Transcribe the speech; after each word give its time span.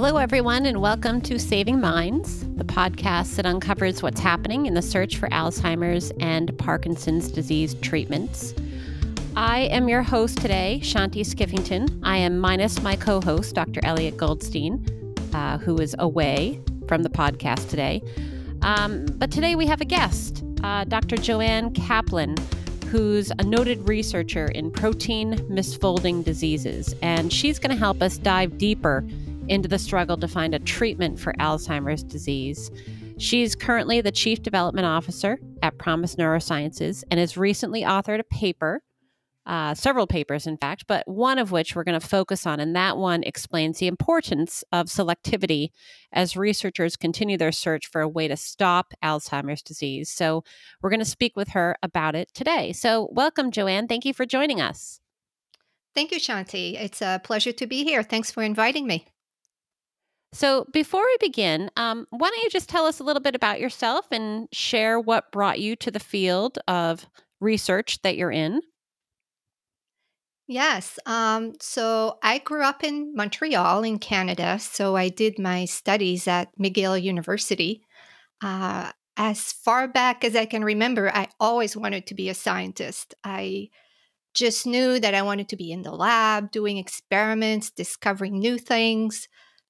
Hello, 0.00 0.16
everyone, 0.16 0.64
and 0.64 0.80
welcome 0.80 1.20
to 1.22 1.40
Saving 1.40 1.80
Minds, 1.80 2.46
the 2.54 2.62
podcast 2.62 3.34
that 3.34 3.46
uncovers 3.46 4.00
what's 4.00 4.20
happening 4.20 4.66
in 4.66 4.74
the 4.74 4.80
search 4.80 5.16
for 5.16 5.28
Alzheimer's 5.30 6.12
and 6.20 6.56
Parkinson's 6.56 7.32
disease 7.32 7.74
treatments. 7.74 8.54
I 9.34 9.62
am 9.62 9.88
your 9.88 10.04
host 10.04 10.38
today, 10.38 10.78
Shanti 10.84 11.22
Skiffington. 11.26 11.98
I 12.04 12.16
am 12.18 12.38
minus 12.38 12.80
my 12.80 12.94
co 12.94 13.20
host, 13.20 13.56
Dr. 13.56 13.80
Elliot 13.82 14.16
Goldstein, 14.16 14.86
uh, 15.34 15.58
who 15.58 15.76
is 15.78 15.96
away 15.98 16.60
from 16.86 17.02
the 17.02 17.10
podcast 17.10 17.68
today. 17.68 18.00
Um, 18.62 19.04
but 19.04 19.32
today 19.32 19.56
we 19.56 19.66
have 19.66 19.80
a 19.80 19.84
guest, 19.84 20.44
uh, 20.62 20.84
Dr. 20.84 21.16
Joanne 21.16 21.74
Kaplan, 21.74 22.36
who's 22.92 23.32
a 23.40 23.42
noted 23.42 23.88
researcher 23.88 24.46
in 24.46 24.70
protein 24.70 25.38
misfolding 25.50 26.22
diseases. 26.22 26.94
And 27.02 27.32
she's 27.32 27.58
going 27.58 27.72
to 27.72 27.76
help 27.76 28.00
us 28.00 28.16
dive 28.16 28.58
deeper 28.58 29.04
into 29.48 29.68
the 29.68 29.78
struggle 29.78 30.16
to 30.16 30.28
find 30.28 30.54
a 30.54 30.58
treatment 30.58 31.18
for 31.18 31.32
Alzheimer's 31.34 32.02
disease. 32.02 32.70
She's 33.18 33.54
currently 33.54 34.00
the 34.00 34.12
Chief 34.12 34.42
Development 34.42 34.86
Officer 34.86 35.38
at 35.62 35.76
ProMIS 35.76 36.16
Neurosciences 36.16 37.02
and 37.10 37.18
has 37.18 37.36
recently 37.36 37.82
authored 37.82 38.20
a 38.20 38.24
paper, 38.24 38.82
uh, 39.44 39.74
several 39.74 40.06
papers, 40.06 40.46
in 40.46 40.56
fact, 40.56 40.86
but 40.86 41.08
one 41.08 41.38
of 41.38 41.50
which 41.50 41.74
we're 41.74 41.82
going 41.82 41.98
to 41.98 42.06
focus 42.06 42.46
on. 42.46 42.60
And 42.60 42.76
that 42.76 42.96
one 42.96 43.24
explains 43.24 43.78
the 43.78 43.88
importance 43.88 44.62
of 44.70 44.86
selectivity 44.86 45.70
as 46.12 46.36
researchers 46.36 46.96
continue 46.96 47.36
their 47.36 47.50
search 47.50 47.86
for 47.86 48.00
a 48.00 48.08
way 48.08 48.28
to 48.28 48.36
stop 48.36 48.94
Alzheimer's 49.02 49.62
disease. 49.62 50.10
So 50.10 50.44
we're 50.80 50.90
going 50.90 51.00
to 51.00 51.04
speak 51.04 51.34
with 51.34 51.48
her 51.50 51.76
about 51.82 52.14
it 52.14 52.32
today. 52.34 52.72
So, 52.72 53.08
welcome, 53.10 53.50
Joanne. 53.50 53.88
Thank 53.88 54.04
you 54.04 54.14
for 54.14 54.26
joining 54.26 54.60
us. 54.60 55.00
Thank 55.94 56.12
you, 56.12 56.20
Shanti. 56.20 56.80
It's 56.80 57.02
a 57.02 57.20
pleasure 57.24 57.50
to 57.50 57.66
be 57.66 57.82
here. 57.82 58.04
Thanks 58.04 58.30
for 58.30 58.44
inviting 58.44 58.86
me. 58.86 59.06
So, 60.32 60.66
before 60.72 61.04
we 61.04 61.16
begin, 61.20 61.70
um, 61.76 62.06
why 62.10 62.28
don't 62.28 62.42
you 62.42 62.50
just 62.50 62.68
tell 62.68 62.84
us 62.84 63.00
a 63.00 63.04
little 63.04 63.22
bit 63.22 63.34
about 63.34 63.60
yourself 63.60 64.06
and 64.10 64.46
share 64.52 65.00
what 65.00 65.32
brought 65.32 65.58
you 65.58 65.74
to 65.76 65.90
the 65.90 66.00
field 66.00 66.58
of 66.68 67.06
research 67.40 68.02
that 68.02 68.16
you're 68.16 68.30
in? 68.30 68.60
Yes. 70.46 70.98
Um, 71.04 71.54
so, 71.60 72.18
I 72.22 72.38
grew 72.38 72.62
up 72.62 72.82
in 72.82 73.14
Montreal, 73.14 73.84
in 73.84 73.98
Canada. 73.98 74.58
So, 74.58 74.96
I 74.96 75.08
did 75.10 75.38
my 75.38 75.66
studies 75.66 76.26
at 76.26 76.48
McGill 76.58 77.00
University. 77.00 77.82
Uh, 78.42 78.92
as 79.16 79.52
far 79.52 79.88
back 79.88 80.24
as 80.24 80.36
I 80.36 80.46
can 80.46 80.64
remember, 80.64 81.10
I 81.14 81.28
always 81.40 81.76
wanted 81.76 82.06
to 82.08 82.14
be 82.14 82.28
a 82.28 82.34
scientist. 82.34 83.14
I 83.24 83.68
just 84.34 84.66
knew 84.66 85.00
that 85.00 85.14
I 85.14 85.22
wanted 85.22 85.48
to 85.50 85.56
be 85.56 85.72
in 85.72 85.82
the 85.82 85.92
lab, 85.92 86.50
doing 86.52 86.78
experiments, 86.78 87.70
discovering 87.70 88.38
new 88.38 88.58
things. 88.58 89.28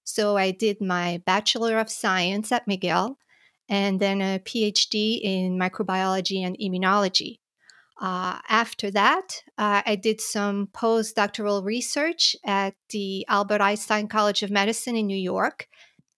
So 0.08 0.38
I 0.38 0.52
did 0.52 0.80
my 0.80 1.22
Bachelor 1.26 1.78
of 1.78 1.90
Science 1.90 2.50
at 2.50 2.66
McGill 2.66 3.16
and 3.68 4.00
then 4.00 4.22
a 4.22 4.38
PhD 4.38 5.20
in 5.22 5.58
microbiology 5.58 6.46
and 6.46 6.56
immunology. 6.58 7.40
Uh, 8.00 8.38
after 8.48 8.90
that, 8.90 9.42
uh, 9.58 9.82
I 9.84 9.96
did 9.96 10.22
some 10.22 10.68
postdoctoral 10.68 11.62
research 11.62 12.34
at 12.42 12.74
the 12.88 13.26
Albert 13.28 13.60
Einstein 13.60 14.08
College 14.08 14.42
of 14.42 14.50
Medicine 14.50 14.96
in 14.96 15.06
New 15.06 15.14
York 15.14 15.68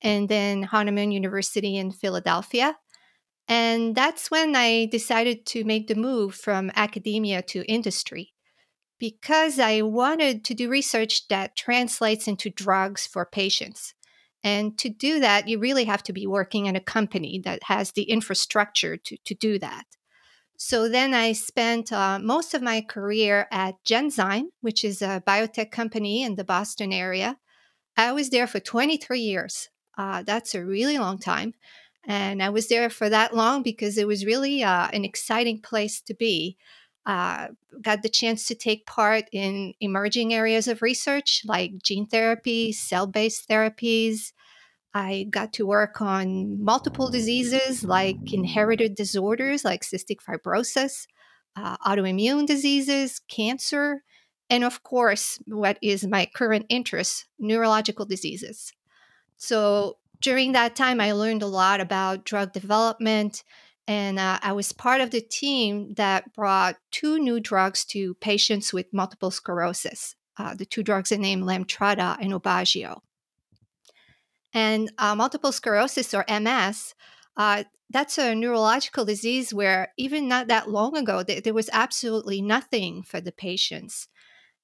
and 0.00 0.28
then 0.28 0.62
Hahnemann 0.62 1.10
University 1.10 1.76
in 1.76 1.90
Philadelphia. 1.90 2.76
And 3.48 3.96
that's 3.96 4.30
when 4.30 4.54
I 4.54 4.86
decided 4.86 5.46
to 5.46 5.64
make 5.64 5.88
the 5.88 5.96
move 5.96 6.36
from 6.36 6.70
academia 6.76 7.42
to 7.42 7.64
industry 7.64 8.34
because 9.00 9.58
I 9.58 9.80
wanted 9.80 10.44
to 10.44 10.54
do 10.54 10.68
research 10.68 11.26
that 11.28 11.56
translates 11.56 12.28
into 12.28 12.50
drugs 12.50 13.06
for 13.06 13.24
patients. 13.24 13.94
And 14.44 14.78
to 14.78 14.88
do 14.88 15.20
that, 15.20 15.48
you 15.48 15.58
really 15.58 15.84
have 15.84 16.02
to 16.04 16.12
be 16.12 16.26
working 16.26 16.66
in 16.66 16.76
a 16.76 16.80
company 16.80 17.40
that 17.44 17.64
has 17.64 17.92
the 17.92 18.04
infrastructure 18.04 18.96
to, 18.96 19.16
to 19.24 19.34
do 19.34 19.58
that. 19.58 19.84
So 20.56 20.90
then 20.90 21.14
I 21.14 21.32
spent 21.32 21.90
uh, 21.90 22.18
most 22.18 22.52
of 22.52 22.60
my 22.60 22.82
career 22.82 23.48
at 23.50 23.82
Genzyme, 23.84 24.48
which 24.60 24.84
is 24.84 25.00
a 25.00 25.22
biotech 25.26 25.70
company 25.70 26.22
in 26.22 26.36
the 26.36 26.44
Boston 26.44 26.92
area. 26.92 27.38
I 27.96 28.12
was 28.12 28.28
there 28.28 28.46
for 28.46 28.60
23 28.60 29.20
years. 29.20 29.68
Uh, 29.96 30.22
that's 30.22 30.54
a 30.54 30.64
really 30.64 30.98
long 30.98 31.18
time. 31.18 31.54
And 32.06 32.42
I 32.42 32.50
was 32.50 32.68
there 32.68 32.90
for 32.90 33.08
that 33.08 33.34
long 33.34 33.62
because 33.62 33.96
it 33.96 34.06
was 34.06 34.26
really 34.26 34.62
uh, 34.62 34.88
an 34.92 35.04
exciting 35.04 35.60
place 35.60 36.00
to 36.02 36.14
be 36.14 36.56
uh, 37.06 37.48
got 37.80 38.02
the 38.02 38.08
chance 38.08 38.46
to 38.46 38.54
take 38.54 38.86
part 38.86 39.24
in 39.32 39.74
emerging 39.80 40.34
areas 40.34 40.68
of 40.68 40.82
research 40.82 41.42
like 41.46 41.82
gene 41.82 42.06
therapy, 42.06 42.72
cell 42.72 43.06
based 43.06 43.48
therapies. 43.48 44.32
I 44.92 45.26
got 45.30 45.52
to 45.54 45.66
work 45.66 46.00
on 46.00 46.62
multiple 46.62 47.10
diseases 47.10 47.84
like 47.84 48.32
inherited 48.32 48.96
disorders 48.96 49.64
like 49.64 49.82
cystic 49.82 50.18
fibrosis, 50.18 51.06
uh, 51.56 51.76
autoimmune 51.78 52.46
diseases, 52.46 53.20
cancer, 53.28 54.02
and 54.50 54.64
of 54.64 54.82
course, 54.82 55.38
what 55.46 55.78
is 55.80 56.06
my 56.06 56.26
current 56.34 56.66
interest, 56.68 57.26
neurological 57.38 58.04
diseases. 58.04 58.72
So 59.36 59.98
during 60.20 60.52
that 60.52 60.76
time, 60.76 61.00
I 61.00 61.12
learned 61.12 61.42
a 61.42 61.46
lot 61.46 61.80
about 61.80 62.24
drug 62.24 62.52
development 62.52 63.44
and 63.90 64.20
uh, 64.20 64.38
I 64.40 64.52
was 64.52 64.70
part 64.70 65.00
of 65.00 65.10
the 65.10 65.20
team 65.20 65.94
that 65.94 66.32
brought 66.32 66.76
two 66.92 67.18
new 67.18 67.40
drugs 67.40 67.84
to 67.86 68.14
patients 68.14 68.72
with 68.72 68.86
multiple 68.92 69.32
sclerosis. 69.32 70.14
Uh, 70.36 70.54
the 70.54 70.64
two 70.64 70.84
drugs 70.84 71.10
are 71.10 71.18
named 71.18 71.42
Lemtrada 71.42 72.16
and 72.20 72.32
Aubagio. 72.32 73.02
And 74.54 74.92
uh, 74.96 75.16
multiple 75.16 75.50
sclerosis, 75.50 76.14
or 76.14 76.24
MS, 76.28 76.94
uh, 77.36 77.64
that's 77.90 78.16
a 78.16 78.32
neurological 78.32 79.04
disease 79.04 79.52
where 79.52 79.92
even 79.96 80.28
not 80.28 80.46
that 80.46 80.70
long 80.70 80.96
ago, 80.96 81.24
th- 81.24 81.42
there 81.42 81.52
was 81.52 81.68
absolutely 81.72 82.40
nothing 82.40 83.02
for 83.02 83.20
the 83.20 83.32
patients. 83.32 84.06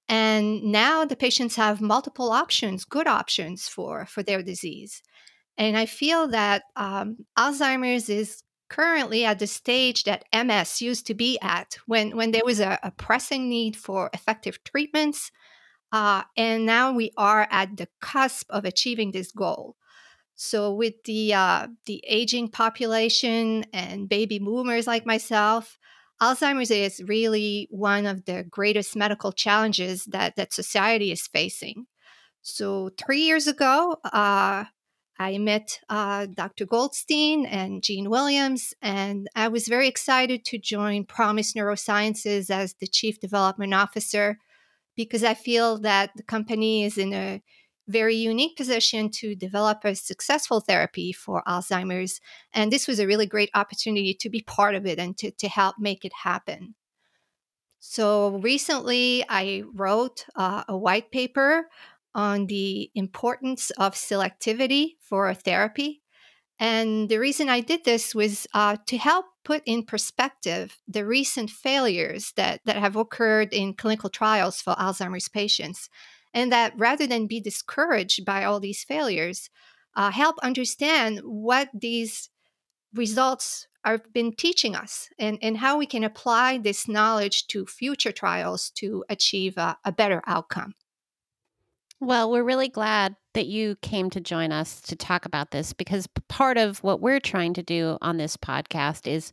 And 0.09 0.63
now 0.63 1.05
the 1.05 1.17
patients 1.17 1.57
have 1.57 1.81
multiple 1.81 2.31
options, 2.31 2.85
good 2.85 3.09
options 3.09 3.67
for, 3.67 4.07
for 4.07 4.23
their 4.23 4.45
disease. 4.45 5.03
And 5.59 5.77
I 5.77 5.87
feel 5.87 6.29
that 6.29 6.63
um, 6.77 7.27
Alzheimer's 7.37 8.09
is 8.09 8.45
currently 8.69 9.25
at 9.25 9.39
the 9.39 9.47
stage 9.47 10.05
that 10.05 10.25
MS 10.33 10.83
used 10.83 11.07
to 11.07 11.15
be 11.15 11.39
at 11.41 11.79
when, 11.87 12.17
when 12.17 12.33
there 12.33 12.45
was 12.45 12.61
a, 12.61 12.79
a 12.83 12.91
pressing 12.91 13.49
need 13.49 13.77
for 13.77 14.11
effective 14.13 14.63
treatments. 14.65 15.31
Uh, 15.93 16.23
and 16.37 16.67
now 16.67 16.93
we 16.93 17.13
are 17.17 17.47
at 17.51 17.77
the 17.77 17.89
cusp 18.01 18.51
of 18.51 18.65
achieving 18.65 19.13
this 19.13 19.33
goal. 19.33 19.77
So, 20.39 20.75
with 20.75 21.03
the 21.05 21.33
uh, 21.33 21.69
the 21.87 22.05
aging 22.07 22.49
population 22.49 23.65
and 23.73 24.07
baby 24.07 24.39
boomers 24.39 24.87
like 24.87 25.07
myself, 25.07 25.79
Alzheimer's 26.21 26.71
is 26.71 27.03
really 27.07 27.69
one 27.71 28.05
of 28.05 28.27
the 28.27 28.45
greatest 28.45 28.95
medical 28.97 29.33
challenges 29.33 30.05
that 30.07 30.37
that 30.37 30.53
society 30.53 31.11
is 31.11 31.27
facing. 31.27 31.87
So, 32.43 32.91
three 32.99 33.23
years 33.23 33.47
ago, 33.47 33.97
uh, 34.05 34.65
I 35.19 35.39
met 35.39 35.81
uh, 35.89 36.27
Dr. 36.27 36.67
Goldstein 36.67 37.47
and 37.47 37.83
Gene 37.83 38.11
Williams, 38.11 38.75
and 38.83 39.29
I 39.35 39.49
was 39.49 39.69
very 39.69 39.89
excited 39.89 40.45
to 40.47 40.59
join 40.59 41.05
ProMIS 41.07 41.55
Neurosciences 41.55 42.51
as 42.51 42.75
the 42.75 42.87
Chief 42.87 43.19
Development 43.19 43.73
Officer 43.73 44.39
because 44.97 45.25
I 45.25 45.35
feel 45.35 45.79
that 45.81 46.11
the 46.17 46.23
company 46.23 46.85
is 46.85 46.99
in 46.99 47.13
a 47.13 47.43
very 47.89 48.17
unique 48.17 48.57
position 48.57 49.11
to 49.11 49.35
develop 49.35 49.85
a 49.85 49.95
successful 49.95 50.61
therapy 50.61 51.13
for 51.13 51.43
Alzheimer's. 51.47 52.21
And 52.53 52.73
this 52.73 52.89
was 52.89 52.99
a 52.99 53.07
really 53.07 53.27
great 53.27 53.51
opportunity 53.55 54.15
to 54.15 54.29
be 54.29 54.43
part 54.43 54.75
of 54.75 54.87
it 54.87 54.99
and 54.99 55.17
to, 55.19 55.31
to 55.31 55.49
help 55.49 55.77
make 55.79 56.05
it 56.05 56.13
happen. 56.25 56.75
So 57.79 58.39
recently, 58.39 59.25
I 59.29 59.63
wrote 59.73 60.27
uh, 60.35 60.65
a 60.67 60.77
white 60.77 61.13
paper 61.13 61.69
on 62.17 62.47
the 62.47 62.91
importance 62.95 63.71
of 63.73 63.95
selectivity 63.95 64.93
for 65.01 65.33
therapy. 65.35 66.03
And 66.59 67.11
the 67.11 67.19
reason 67.19 67.51
I 67.51 67.61
did 67.61 67.85
this 67.85 68.15
was 68.15 68.47
uh, 68.55 68.79
to 68.87 68.97
help 68.97 69.27
put 69.45 69.63
in 69.67 69.85
perspective 69.85 70.79
the 70.89 71.05
recent 71.05 71.51
failures 71.51 72.33
that, 72.37 72.63
that 72.65 72.77
have 72.77 72.97
occurred 72.97 73.53
in 73.53 73.75
clinical 73.75 74.09
trials 74.09 74.63
for 74.63 74.75
Alzheimer's 74.75 75.29
patients. 75.29 75.91
And 76.33 76.51
that 76.51 76.73
rather 76.79 77.07
than 77.07 77.27
be 77.27 77.41
discouraged 77.41 78.25
by 78.25 78.45
all 78.45 78.61
these 78.61 78.83
failures, 78.83 79.51
uh, 79.95 80.11
help 80.11 80.37
understand 80.43 81.21
what 81.23 81.69
these 81.75 82.31
results 82.95 83.69
have 83.85 84.11
been 84.15 84.35
teaching 84.35 84.75
us 84.75 85.09
and, 85.19 85.39
and 85.43 85.59
how 85.59 85.77
we 85.77 85.87
can 85.87 86.03
apply 86.03 86.57
this 86.57 86.89
knowledge 86.89 87.47
to 87.49 87.67
future 87.67 88.13
trials 88.13 88.71
to 88.71 89.05
achieve 89.11 89.59
a, 89.59 89.77
a 89.85 89.93
better 89.93 90.23
outcome. 90.27 90.75
Well, 92.01 92.31
we're 92.31 92.43
really 92.43 92.69
glad 92.69 93.17
that 93.35 93.47
you 93.47 93.77
came 93.83 94.11
to 94.11 94.21
join 94.21 94.53
us 94.53 94.81
to 94.83 94.97
talk 94.97 95.25
about 95.25 95.51
this 95.51 95.73
because 95.73 96.07
part 96.29 96.59
of 96.59 96.83
what 96.83 97.01
we're 97.01 97.21
trying 97.21 97.55
to 97.55 97.63
do 97.63 97.97
on 98.03 98.17
this 98.19 98.37
podcast 98.37 99.07
is 99.07 99.33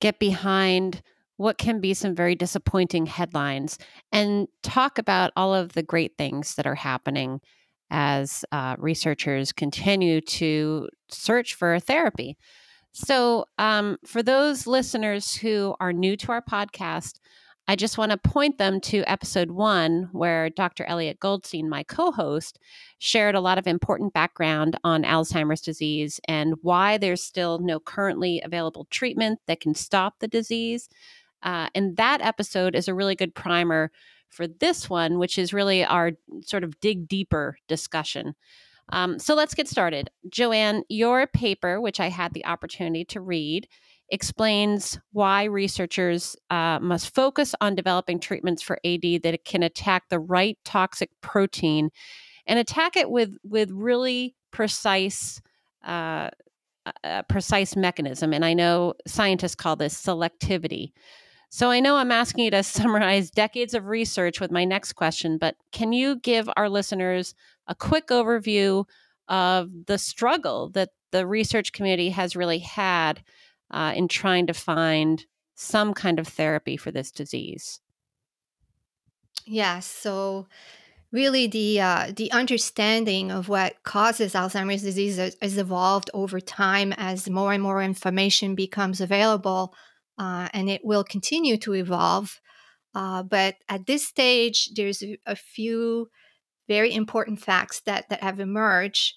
get 0.00 0.18
behind 0.18 1.02
what 1.36 1.58
can 1.58 1.80
be 1.80 1.94
some 1.94 2.14
very 2.14 2.34
disappointing 2.34 3.06
headlines 3.06 3.78
and 4.12 4.48
talk 4.62 4.98
about 4.98 5.32
all 5.36 5.54
of 5.54 5.72
the 5.74 5.82
great 5.82 6.12
things 6.18 6.56
that 6.56 6.66
are 6.66 6.74
happening 6.74 7.40
as 7.90 8.44
uh, 8.52 8.76
researchers 8.78 9.52
continue 9.52 10.20
to 10.20 10.88
search 11.10 11.54
for 11.54 11.74
a 11.74 11.80
therapy. 11.80 12.36
So, 12.92 13.46
um, 13.58 13.98
for 14.04 14.22
those 14.22 14.66
listeners 14.66 15.34
who 15.36 15.74
are 15.80 15.92
new 15.92 16.16
to 16.18 16.32
our 16.32 16.42
podcast, 16.42 17.20
I 17.70 17.76
just 17.76 17.98
want 17.98 18.12
to 18.12 18.16
point 18.16 18.56
them 18.56 18.80
to 18.80 19.04
episode 19.06 19.50
one, 19.50 20.08
where 20.12 20.48
Dr. 20.48 20.86
Elliot 20.86 21.20
Goldstein, 21.20 21.68
my 21.68 21.82
co 21.82 22.10
host, 22.10 22.58
shared 22.98 23.34
a 23.34 23.42
lot 23.42 23.58
of 23.58 23.66
important 23.66 24.14
background 24.14 24.78
on 24.84 25.02
Alzheimer's 25.02 25.60
disease 25.60 26.18
and 26.26 26.54
why 26.62 26.96
there's 26.96 27.22
still 27.22 27.58
no 27.58 27.78
currently 27.78 28.40
available 28.42 28.86
treatment 28.90 29.40
that 29.46 29.60
can 29.60 29.74
stop 29.74 30.14
the 30.18 30.28
disease. 30.28 30.88
Uh, 31.42 31.68
and 31.74 31.98
that 31.98 32.22
episode 32.22 32.74
is 32.74 32.88
a 32.88 32.94
really 32.94 33.14
good 33.14 33.34
primer 33.34 33.92
for 34.30 34.46
this 34.46 34.88
one, 34.88 35.18
which 35.18 35.36
is 35.36 35.52
really 35.52 35.84
our 35.84 36.12
sort 36.40 36.64
of 36.64 36.80
dig 36.80 37.06
deeper 37.06 37.58
discussion. 37.68 38.34
Um, 38.90 39.18
so 39.18 39.34
let's 39.34 39.54
get 39.54 39.68
started. 39.68 40.08
Joanne, 40.30 40.84
your 40.88 41.26
paper, 41.26 41.82
which 41.82 42.00
I 42.00 42.08
had 42.08 42.32
the 42.32 42.46
opportunity 42.46 43.04
to 43.06 43.20
read, 43.20 43.68
explains 44.10 44.98
why 45.12 45.44
researchers 45.44 46.36
uh, 46.50 46.78
must 46.80 47.14
focus 47.14 47.54
on 47.60 47.74
developing 47.74 48.18
treatments 48.18 48.62
for 48.62 48.78
AD 48.84 49.22
that 49.22 49.44
can 49.44 49.62
attack 49.62 50.08
the 50.08 50.18
right 50.18 50.58
toxic 50.64 51.10
protein 51.20 51.90
and 52.46 52.58
attack 52.58 52.96
it 52.96 53.10
with 53.10 53.36
with 53.44 53.70
really 53.70 54.34
precise 54.50 55.40
uh, 55.84 56.30
precise 57.28 57.76
mechanism. 57.76 58.32
And 58.32 58.44
I 58.44 58.54
know 58.54 58.94
scientists 59.06 59.54
call 59.54 59.76
this 59.76 60.00
selectivity. 60.00 60.92
So 61.50 61.70
I 61.70 61.80
know 61.80 61.96
I'm 61.96 62.12
asking 62.12 62.44
you 62.44 62.50
to 62.52 62.62
summarize 62.62 63.30
decades 63.30 63.74
of 63.74 63.86
research 63.86 64.40
with 64.40 64.50
my 64.50 64.64
next 64.64 64.94
question, 64.94 65.38
but 65.38 65.56
can 65.72 65.92
you 65.92 66.16
give 66.20 66.48
our 66.56 66.68
listeners 66.68 67.34
a 67.66 67.74
quick 67.74 68.08
overview 68.08 68.84
of 69.28 69.68
the 69.86 69.98
struggle 69.98 70.70
that 70.70 70.90
the 71.10 71.26
research 71.26 71.72
community 71.72 72.10
has 72.10 72.36
really 72.36 72.58
had 72.58 73.22
uh, 73.70 73.92
in 73.96 74.08
trying 74.08 74.46
to 74.46 74.54
find 74.54 75.24
some 75.54 75.92
kind 75.94 76.18
of 76.18 76.28
therapy 76.28 76.76
for 76.76 76.90
this 76.90 77.10
disease. 77.10 77.80
Yeah, 79.46 79.80
so 79.80 80.46
really 81.10 81.46
the 81.46 81.80
uh, 81.80 82.12
the 82.14 82.30
understanding 82.32 83.30
of 83.30 83.48
what 83.48 83.82
causes 83.82 84.34
Alzheimer's 84.34 84.82
disease 84.82 85.16
has, 85.16 85.58
evolved 85.58 86.10
over 86.14 86.40
time 86.40 86.92
as 86.96 87.30
more 87.30 87.52
and 87.52 87.62
more 87.62 87.82
information 87.82 88.54
becomes 88.54 89.00
available, 89.00 89.74
uh, 90.18 90.48
and 90.52 90.68
it 90.68 90.84
will 90.84 91.04
continue 91.04 91.56
to 91.58 91.74
evolve. 91.74 92.40
Uh, 92.94 93.22
but 93.22 93.56
at 93.68 93.86
this 93.86 94.06
stage, 94.06 94.70
there's 94.74 95.02
a, 95.02 95.18
a, 95.26 95.36
few 95.36 96.08
very 96.68 96.92
important 96.92 97.40
facts 97.40 97.80
that 97.80 98.08
that 98.08 98.22
have 98.22 98.40
emerged, 98.40 99.14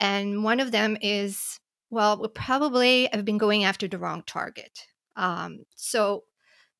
and 0.00 0.42
one 0.42 0.60
of 0.60 0.72
them 0.72 0.96
is 1.00 1.60
well, 1.90 2.20
we 2.20 2.28
probably 2.28 3.08
have 3.12 3.24
been 3.24 3.38
going 3.38 3.64
after 3.64 3.88
the 3.88 3.98
wrong 3.98 4.22
target. 4.26 4.86
Um, 5.16 5.64
so, 5.74 6.24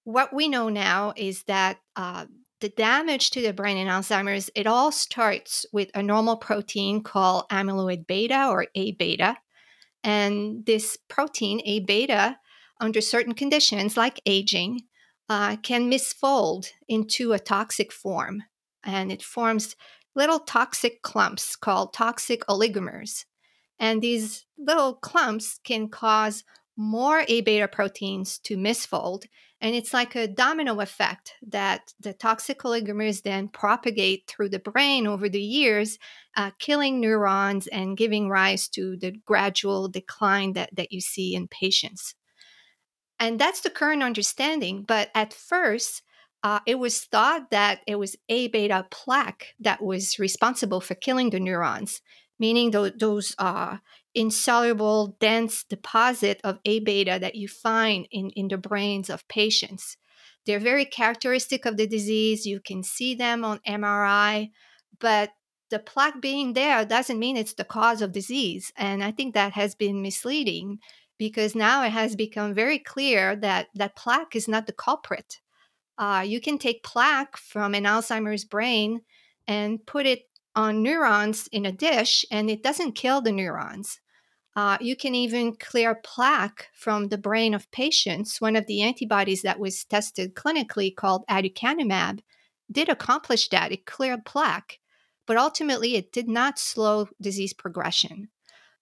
what 0.04 0.32
we 0.32 0.48
know 0.48 0.68
now 0.68 1.12
is 1.16 1.42
that 1.44 1.78
uh, 1.96 2.26
the 2.60 2.68
damage 2.70 3.30
to 3.30 3.42
the 3.42 3.52
brain 3.52 3.76
in 3.76 3.88
Alzheimer's, 3.88 4.50
it 4.54 4.66
all 4.66 4.92
starts 4.92 5.66
with 5.72 5.90
a 5.94 6.02
normal 6.02 6.36
protein 6.36 7.02
called 7.02 7.48
amyloid 7.50 8.06
beta 8.06 8.46
or 8.48 8.66
A 8.74 8.92
beta. 8.92 9.36
And 10.02 10.64
this 10.64 10.96
protein, 11.08 11.60
A 11.64 11.80
beta, 11.80 12.38
under 12.80 13.00
certain 13.00 13.34
conditions 13.34 13.96
like 13.96 14.20
aging, 14.26 14.82
uh, 15.28 15.56
can 15.56 15.90
misfold 15.90 16.68
into 16.88 17.32
a 17.32 17.38
toxic 17.38 17.92
form. 17.92 18.44
And 18.84 19.10
it 19.10 19.22
forms 19.22 19.74
little 20.14 20.38
toxic 20.38 21.02
clumps 21.02 21.56
called 21.56 21.92
toxic 21.92 22.46
oligomers. 22.46 23.24
And 23.78 24.00
these 24.00 24.46
little 24.58 24.94
clumps 24.94 25.60
can 25.64 25.88
cause 25.88 26.44
more 26.76 27.24
A 27.28 27.40
beta 27.40 27.68
proteins 27.68 28.38
to 28.40 28.56
misfold. 28.56 29.24
And 29.60 29.74
it's 29.74 29.94
like 29.94 30.14
a 30.14 30.28
domino 30.28 30.80
effect 30.80 31.34
that 31.48 31.94
the 31.98 32.12
toxic 32.12 32.58
oligomers 32.60 33.22
then 33.22 33.48
propagate 33.48 34.26
through 34.28 34.50
the 34.50 34.58
brain 34.58 35.06
over 35.06 35.28
the 35.30 35.40
years, 35.40 35.98
uh, 36.36 36.50
killing 36.58 37.00
neurons 37.00 37.66
and 37.68 37.96
giving 37.96 38.28
rise 38.28 38.68
to 38.68 38.96
the 38.98 39.12
gradual 39.24 39.88
decline 39.88 40.52
that, 40.52 40.68
that 40.76 40.92
you 40.92 41.00
see 41.00 41.34
in 41.34 41.48
patients. 41.48 42.14
And 43.18 43.38
that's 43.38 43.62
the 43.62 43.70
current 43.70 44.02
understanding. 44.02 44.84
But 44.86 45.10
at 45.14 45.32
first, 45.32 46.02
uh, 46.42 46.60
it 46.66 46.78
was 46.78 47.00
thought 47.00 47.50
that 47.50 47.80
it 47.86 47.96
was 47.96 48.14
A 48.28 48.48
beta 48.48 48.86
plaque 48.90 49.54
that 49.60 49.82
was 49.82 50.18
responsible 50.18 50.82
for 50.82 50.94
killing 50.94 51.30
the 51.30 51.40
neurons 51.40 52.02
meaning 52.38 52.72
th- 52.72 52.94
those 52.98 53.34
uh, 53.38 53.78
insoluble, 54.14 55.16
dense 55.20 55.64
deposit 55.64 56.40
of 56.42 56.58
A 56.64 56.80
beta 56.80 57.18
that 57.20 57.34
you 57.34 57.48
find 57.48 58.06
in, 58.10 58.30
in 58.30 58.48
the 58.48 58.58
brains 58.58 59.10
of 59.10 59.26
patients. 59.28 59.96
They're 60.46 60.60
very 60.60 60.84
characteristic 60.84 61.66
of 61.66 61.76
the 61.76 61.86
disease. 61.86 62.46
You 62.46 62.60
can 62.60 62.82
see 62.82 63.14
them 63.14 63.44
on 63.44 63.60
MRI, 63.66 64.50
but 65.00 65.30
the 65.70 65.78
plaque 65.80 66.20
being 66.20 66.52
there 66.52 66.84
doesn't 66.84 67.18
mean 67.18 67.36
it's 67.36 67.54
the 67.54 67.64
cause 67.64 68.00
of 68.00 68.12
disease. 68.12 68.72
And 68.76 69.02
I 69.02 69.10
think 69.10 69.34
that 69.34 69.52
has 69.52 69.74
been 69.74 70.02
misleading 70.02 70.78
because 71.18 71.54
now 71.54 71.82
it 71.82 71.90
has 71.90 72.14
become 72.14 72.54
very 72.54 72.78
clear 72.78 73.34
that 73.36 73.68
that 73.74 73.96
plaque 73.96 74.36
is 74.36 74.46
not 74.46 74.66
the 74.66 74.72
culprit. 74.72 75.40
Uh, 75.98 76.22
you 76.26 76.40
can 76.40 76.58
take 76.58 76.82
plaque 76.82 77.36
from 77.36 77.74
an 77.74 77.84
Alzheimer's 77.84 78.44
brain 78.44 79.00
and 79.48 79.84
put 79.86 80.06
it 80.06 80.24
on 80.56 80.82
neurons 80.82 81.48
in 81.52 81.66
a 81.66 81.72
dish 81.72 82.24
and 82.30 82.50
it 82.50 82.62
doesn't 82.62 82.92
kill 82.92 83.20
the 83.20 83.30
neurons. 83.30 84.00
Uh, 84.56 84.78
you 84.80 84.96
can 84.96 85.14
even 85.14 85.54
clear 85.54 85.94
plaque 85.94 86.68
from 86.72 87.08
the 87.08 87.18
brain 87.18 87.52
of 87.52 87.70
patients. 87.70 88.40
One 88.40 88.56
of 88.56 88.66
the 88.66 88.80
antibodies 88.80 89.42
that 89.42 89.60
was 89.60 89.84
tested 89.84 90.34
clinically, 90.34 90.96
called 90.96 91.26
aducanumab, 91.28 92.20
did 92.72 92.88
accomplish 92.88 93.50
that. 93.50 93.70
It 93.70 93.84
cleared 93.84 94.24
plaque, 94.24 94.78
but 95.26 95.36
ultimately 95.36 95.96
it 95.96 96.10
did 96.10 96.26
not 96.26 96.58
slow 96.58 97.08
disease 97.20 97.52
progression. 97.52 98.30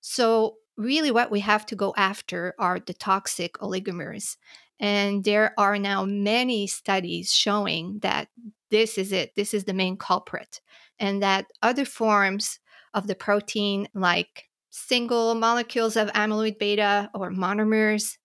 So, 0.01 0.57
really, 0.77 1.11
what 1.11 1.33
we 1.33 1.41
have 1.41 1.67
to 1.67 1.77
go 1.77 1.93
after 1.97 2.55
are 2.59 2.79
the 2.79 2.95
toxic 2.95 3.55
oligomers. 3.55 4.37
And 4.79 5.25
there 5.25 5.55
are 5.59 5.79
now 5.79 6.05
many 6.05 6.67
studies 6.69 7.33
showing 7.33 7.99
that 8.03 8.29
this 8.75 8.99
is 8.99 9.13
it, 9.13 9.37
this 9.37 9.55
is 9.55 9.65
the 9.65 9.73
main 9.73 9.97
culprit 9.97 10.61
and 10.99 11.23
that 11.23 11.47
other 11.63 11.85
forms 11.85 12.59
of 12.93 13.07
the 13.07 13.15
protein, 13.15 13.87
like 13.95 14.49
single 14.71 15.37
molecules 15.37 15.97
of 15.97 16.09
amyloid 16.09 16.59
beta 16.59 17.09
or 17.15 17.31
monomers, 17.31 18.17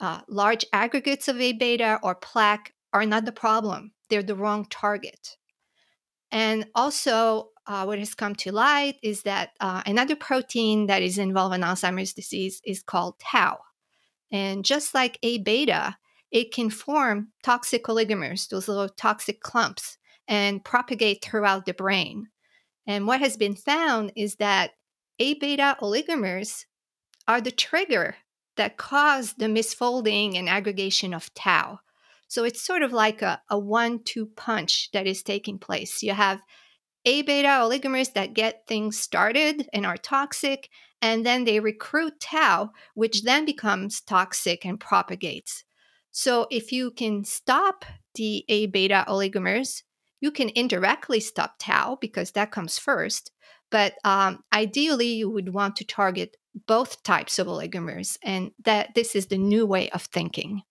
uh, 0.00 0.20
large 0.28 0.64
aggregates 0.72 1.28
of 1.28 1.38
A 1.38 1.52
beta 1.52 2.00
or 2.02 2.14
plaque, 2.14 2.72
are 2.94 3.04
not 3.04 3.26
the 3.26 3.32
problem. 3.32 3.92
They're 4.08 4.22
the 4.22 4.34
wrong 4.34 4.66
target. 4.70 5.36
And 6.30 6.66
also, 6.74 7.50
uh, 7.66 7.84
what 7.84 7.98
has 7.98 8.14
come 8.14 8.34
to 8.36 8.50
light 8.50 8.96
is 9.02 9.22
that 9.22 9.50
uh, 9.60 9.82
another 9.84 10.16
protein 10.16 10.86
that 10.86 11.02
is 11.02 11.18
involved 11.18 11.54
in 11.54 11.60
Alzheimer's 11.60 12.14
disease 12.14 12.62
is 12.64 12.82
called 12.82 13.20
tau. 13.20 13.58
And 14.30 14.64
just 14.64 14.94
like 14.94 15.18
A 15.22 15.38
beta, 15.38 15.96
it 16.32 16.52
can 16.52 16.70
form 16.70 17.28
toxic 17.42 17.84
oligomers, 17.84 18.48
those 18.48 18.66
little 18.66 18.88
toxic 18.88 19.40
clumps 19.42 19.98
and 20.26 20.64
propagate 20.64 21.22
throughout 21.22 21.66
the 21.66 21.74
brain. 21.74 22.28
And 22.86 23.06
what 23.06 23.20
has 23.20 23.36
been 23.36 23.54
found 23.54 24.12
is 24.16 24.36
that 24.36 24.72
A 25.18 25.34
beta 25.34 25.76
oligomers 25.80 26.64
are 27.28 27.40
the 27.40 27.50
trigger 27.50 28.16
that 28.56 28.78
cause 28.78 29.34
the 29.34 29.46
misfolding 29.46 30.36
and 30.36 30.48
aggregation 30.48 31.14
of 31.14 31.32
tau. 31.34 31.80
So 32.28 32.44
it's 32.44 32.62
sort 32.62 32.82
of 32.82 32.92
like 32.92 33.20
a, 33.20 33.42
a 33.50 33.58
one 33.58 34.02
two 34.02 34.26
punch 34.34 34.90
that 34.92 35.06
is 35.06 35.22
taking 35.22 35.58
place. 35.58 36.02
You 36.02 36.14
have 36.14 36.40
A 37.04 37.20
beta 37.22 37.48
oligomers 37.48 38.14
that 38.14 38.32
get 38.32 38.66
things 38.66 38.98
started 38.98 39.68
and 39.74 39.84
are 39.84 39.98
toxic, 39.98 40.70
and 41.02 41.26
then 41.26 41.44
they 41.44 41.60
recruit 41.60 42.20
tau, 42.20 42.70
which 42.94 43.22
then 43.22 43.44
becomes 43.44 44.00
toxic 44.00 44.64
and 44.64 44.80
propagates. 44.80 45.64
So 46.12 46.46
if 46.50 46.70
you 46.70 46.90
can 46.90 47.24
stop 47.24 47.84
the 48.14 48.44
A 48.48 48.66
beta 48.66 49.04
oligomers, 49.08 49.82
you 50.20 50.30
can 50.30 50.50
indirectly 50.54 51.18
stop 51.20 51.54
tau 51.58 51.98
because 52.00 52.30
that 52.32 52.52
comes 52.52 52.78
first. 52.78 53.32
But 53.70 53.94
um, 54.04 54.44
ideally, 54.52 55.14
you 55.14 55.30
would 55.30 55.54
want 55.54 55.76
to 55.76 55.84
target 55.84 56.36
both 56.66 57.02
types 57.02 57.38
of 57.38 57.46
oligomers, 57.46 58.18
and 58.22 58.50
that 58.64 58.94
this 58.94 59.16
is 59.16 59.26
the 59.26 59.38
new 59.38 59.64
way 59.66 59.88
of 59.90 60.02
thinking. 60.02 60.62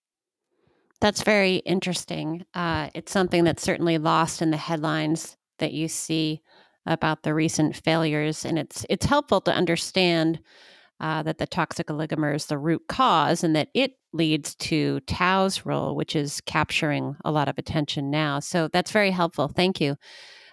That's 1.02 1.24
very 1.24 1.56
interesting. 1.58 2.46
Uh, 2.54 2.92
it's 2.94 3.12
something 3.12 3.44
that's 3.44 3.64
certainly 3.64 3.98
lost 3.98 4.44
in 4.44 4.52
the 4.52 4.58
headlines 4.58 5.36
that 5.58 5.74
you 5.74 5.88
see 5.88 6.44
about 6.86 7.24
the 7.24 7.34
recent 7.34 7.76
failures, 7.76 8.46
and 8.46 8.60
it's 8.60 8.86
it's 8.88 9.08
helpful 9.08 9.42
to 9.42 9.54
understand 9.54 10.40
uh, 11.02 11.24
that 11.24 11.40
the 11.40 11.48
toxic 11.48 11.88
oligomer 11.88 12.34
is 12.34 12.46
the 12.46 12.60
root 12.60 12.84
cause 12.88 13.44
and 13.44 13.56
that 13.56 13.70
it 13.74 13.94
leads 14.14 14.54
to 14.56 15.00
tau's 15.02 15.66
role, 15.66 15.96
which 15.96 16.16
is 16.16 16.42
capturing 16.42 17.16
a 17.26 17.32
lot 17.32 17.50
of 17.50 17.58
attention 17.58 18.12
now. 18.12 18.40
So 18.40 18.70
that's 18.72 18.92
very 18.92 19.10
helpful. 19.10 19.48
Thank 19.48 19.82
you. 19.82 19.98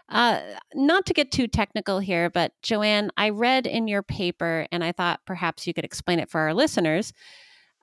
Uh, 0.08 0.40
not 0.74 1.04
to 1.04 1.12
get 1.12 1.30
too 1.30 1.46
technical 1.48 1.98
here, 1.98 2.30
but 2.30 2.52
Joanne, 2.62 3.10
I 3.18 3.28
read 3.28 3.66
in 3.66 3.88
your 3.88 4.02
paper, 4.02 4.66
and 4.72 4.82
I 4.82 4.92
thought 4.92 5.20
perhaps 5.26 5.66
you 5.66 5.74
could 5.74 5.84
explain 5.84 6.18
it 6.18 6.30
for 6.30 6.40
our 6.40 6.54
listeners, 6.54 7.12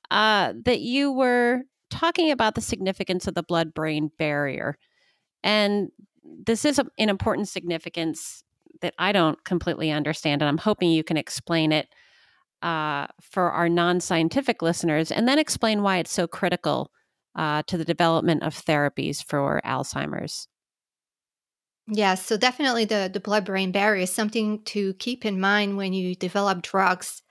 uh, 0.09 0.53
that 0.65 0.79
you 0.79 1.11
were 1.11 1.61
talking 1.91 2.31
about 2.31 2.55
the 2.55 2.61
significance 2.61 3.27
of 3.27 3.35
the 3.35 3.43
blood 3.43 3.75
brain 3.75 4.09
barrier. 4.17 4.75
And 5.43 5.89
this 6.23 6.65
is 6.65 6.79
a, 6.79 6.87
an 6.97 7.09
important 7.09 7.47
significance 7.47 8.43
that 8.81 8.95
I 8.97 9.11
don't 9.11 9.43
completely 9.43 9.91
understand, 9.91 10.41
and 10.41 10.49
I'm 10.49 10.57
hoping 10.57 10.89
you 10.89 11.03
can 11.03 11.17
explain 11.17 11.71
it 11.71 11.87
uh, 12.61 13.07
for 13.21 13.51
our 13.51 13.69
non 13.69 13.99
scientific 13.99 14.61
listeners 14.61 15.11
and 15.11 15.27
then 15.27 15.39
explain 15.39 15.81
why 15.81 15.97
it's 15.97 16.11
so 16.11 16.27
critical 16.27 16.91
uh, 17.35 17.63
to 17.67 17.77
the 17.77 17.85
development 17.85 18.43
of 18.43 18.55
therapies 18.55 19.23
for 19.23 19.61
Alzheimer's. 19.65 20.47
Yes, 21.87 22.25
so 22.25 22.35
definitely 22.35 22.85
the, 22.85 23.09
the 23.13 23.19
blood 23.19 23.45
brain 23.45 23.71
barrier 23.71 24.03
is 24.03 24.11
something 24.11 24.63
to 24.65 24.95
keep 24.95 25.23
in 25.23 25.39
mind 25.39 25.77
when 25.77 25.93
you 25.93 26.15
develop 26.15 26.63
drugs 26.63 27.21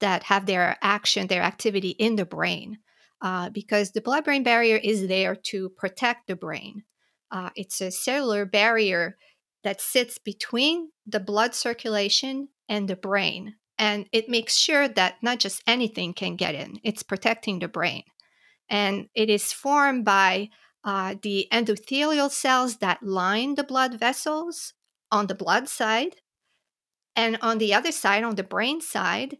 that 0.00 0.22
have 0.24 0.46
their 0.46 0.78
action, 0.80 1.26
their 1.26 1.42
activity 1.42 1.90
in 1.90 2.16
the 2.16 2.24
brain, 2.24 2.78
uh, 3.20 3.50
because 3.50 3.90
the 3.90 4.00
blood 4.00 4.24
brain 4.24 4.42
barrier 4.42 4.76
is 4.76 5.08
there 5.08 5.34
to 5.34 5.68
protect 5.70 6.26
the 6.26 6.36
brain. 6.36 6.84
Uh, 7.30 7.50
it's 7.54 7.80
a 7.82 7.90
cellular 7.90 8.46
barrier 8.46 9.18
that 9.62 9.80
sits 9.80 10.16
between 10.16 10.90
the 11.06 11.20
blood 11.20 11.54
circulation 11.54 12.48
and 12.68 12.88
the 12.88 12.96
brain. 12.96 13.56
And 13.78 14.06
it 14.12 14.28
makes 14.28 14.56
sure 14.56 14.88
that 14.88 15.22
not 15.22 15.38
just 15.38 15.62
anything 15.66 16.12
can 16.12 16.36
get 16.36 16.54
in, 16.54 16.80
it's 16.82 17.02
protecting 17.02 17.60
the 17.60 17.68
brain. 17.68 18.02
And 18.68 19.08
it 19.14 19.30
is 19.30 19.52
formed 19.52 20.04
by 20.04 20.50
uh, 20.84 21.14
the 21.22 21.48
endothelial 21.52 22.30
cells 22.30 22.78
that 22.78 23.02
line 23.02 23.54
the 23.54 23.64
blood 23.64 23.98
vessels 23.98 24.74
on 25.10 25.26
the 25.26 25.34
blood 25.34 25.68
side. 25.68 26.16
And 27.16 27.38
on 27.40 27.58
the 27.58 27.74
other 27.74 27.92
side, 27.92 28.24
on 28.24 28.34
the 28.34 28.44
brain 28.44 28.80
side, 28.80 29.38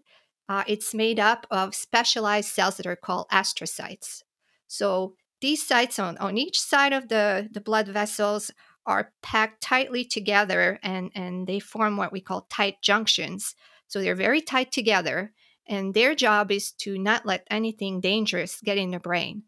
uh, 0.48 0.64
it's 0.66 0.94
made 0.94 1.20
up 1.20 1.46
of 1.50 1.74
specialized 1.74 2.48
cells 2.48 2.76
that 2.76 2.86
are 2.86 2.96
called 2.96 3.26
astrocytes. 3.30 4.22
So 4.66 5.14
these 5.40 5.66
sites 5.66 5.98
on, 5.98 6.16
on 6.18 6.38
each 6.38 6.60
side 6.60 6.92
of 6.92 7.08
the, 7.08 7.48
the 7.52 7.60
blood 7.60 7.88
vessels 7.88 8.50
are 8.86 9.12
packed 9.22 9.62
tightly 9.62 10.04
together 10.04 10.78
and, 10.82 11.10
and 11.14 11.46
they 11.46 11.60
form 11.60 11.96
what 11.96 12.12
we 12.12 12.20
call 12.20 12.46
tight 12.50 12.76
junctions. 12.82 13.54
So 13.88 14.00
they're 14.00 14.14
very 14.14 14.40
tight 14.40 14.70
together, 14.70 15.32
and 15.66 15.92
their 15.92 16.14
job 16.14 16.52
is 16.52 16.70
to 16.72 16.96
not 16.98 17.26
let 17.26 17.46
anything 17.50 18.00
dangerous 18.00 18.60
get 18.62 18.78
in 18.78 18.92
the 18.92 19.00
brain 19.00 19.42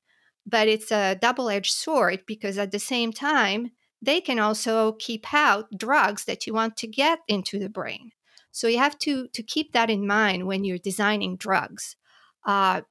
but 0.47 0.69
it's 0.69 0.91
a 0.91 1.17
double 1.17 1.49
edged 1.49 1.73
sword 1.73 2.21
because 2.27 2.59
at 2.59 2.73
the 2.73 2.79
same 2.79 3.13
time, 3.13 3.71
they 4.03 4.21
can 4.21 4.39
also 4.39 4.93
keep 4.93 5.33
out 5.33 5.67
drugs 5.77 6.25
that 6.25 6.47
you 6.47 6.55
want 6.55 6.77
to 6.79 6.87
get 6.87 7.21
into 7.29 7.59
the 7.59 7.69
brain. 7.69 8.11
So 8.51 8.67
you 8.67 8.79
have 8.79 8.99
to, 9.01 9.29
to 9.29 9.43
keep 9.43 9.73
that 9.73 9.91
in 9.91 10.07
mind 10.07 10.47
when 10.47 10.65
you're 10.65 10.79
designing 10.79 11.37
drugs. 11.37 11.97
Uh, 12.45 12.83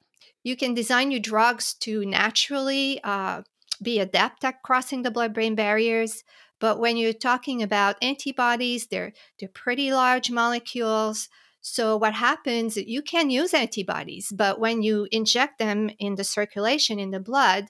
you 0.43 0.55
can 0.55 0.73
design 0.73 1.11
your 1.11 1.19
drugs 1.19 1.73
to 1.81 2.05
naturally 2.05 3.01
uh, 3.03 3.41
be 3.81 3.99
adept 3.99 4.45
at 4.45 4.63
crossing 4.63 5.01
the 5.01 5.11
blood 5.11 5.33
brain 5.33 5.55
barriers. 5.55 6.23
But 6.59 6.79
when 6.79 6.97
you're 6.97 7.13
talking 7.13 7.63
about 7.63 7.97
antibodies, 8.01 8.87
they're, 8.87 9.13
they're 9.39 9.49
pretty 9.49 9.91
large 9.91 10.29
molecules. 10.29 11.29
So, 11.61 11.97
what 11.97 12.13
happens, 12.13 12.77
you 12.77 13.01
can 13.01 13.29
use 13.29 13.53
antibodies, 13.53 14.31
but 14.35 14.59
when 14.59 14.81
you 14.81 15.07
inject 15.11 15.59
them 15.59 15.89
in 15.99 16.15
the 16.15 16.23
circulation 16.23 16.99
in 16.99 17.11
the 17.11 17.19
blood, 17.19 17.65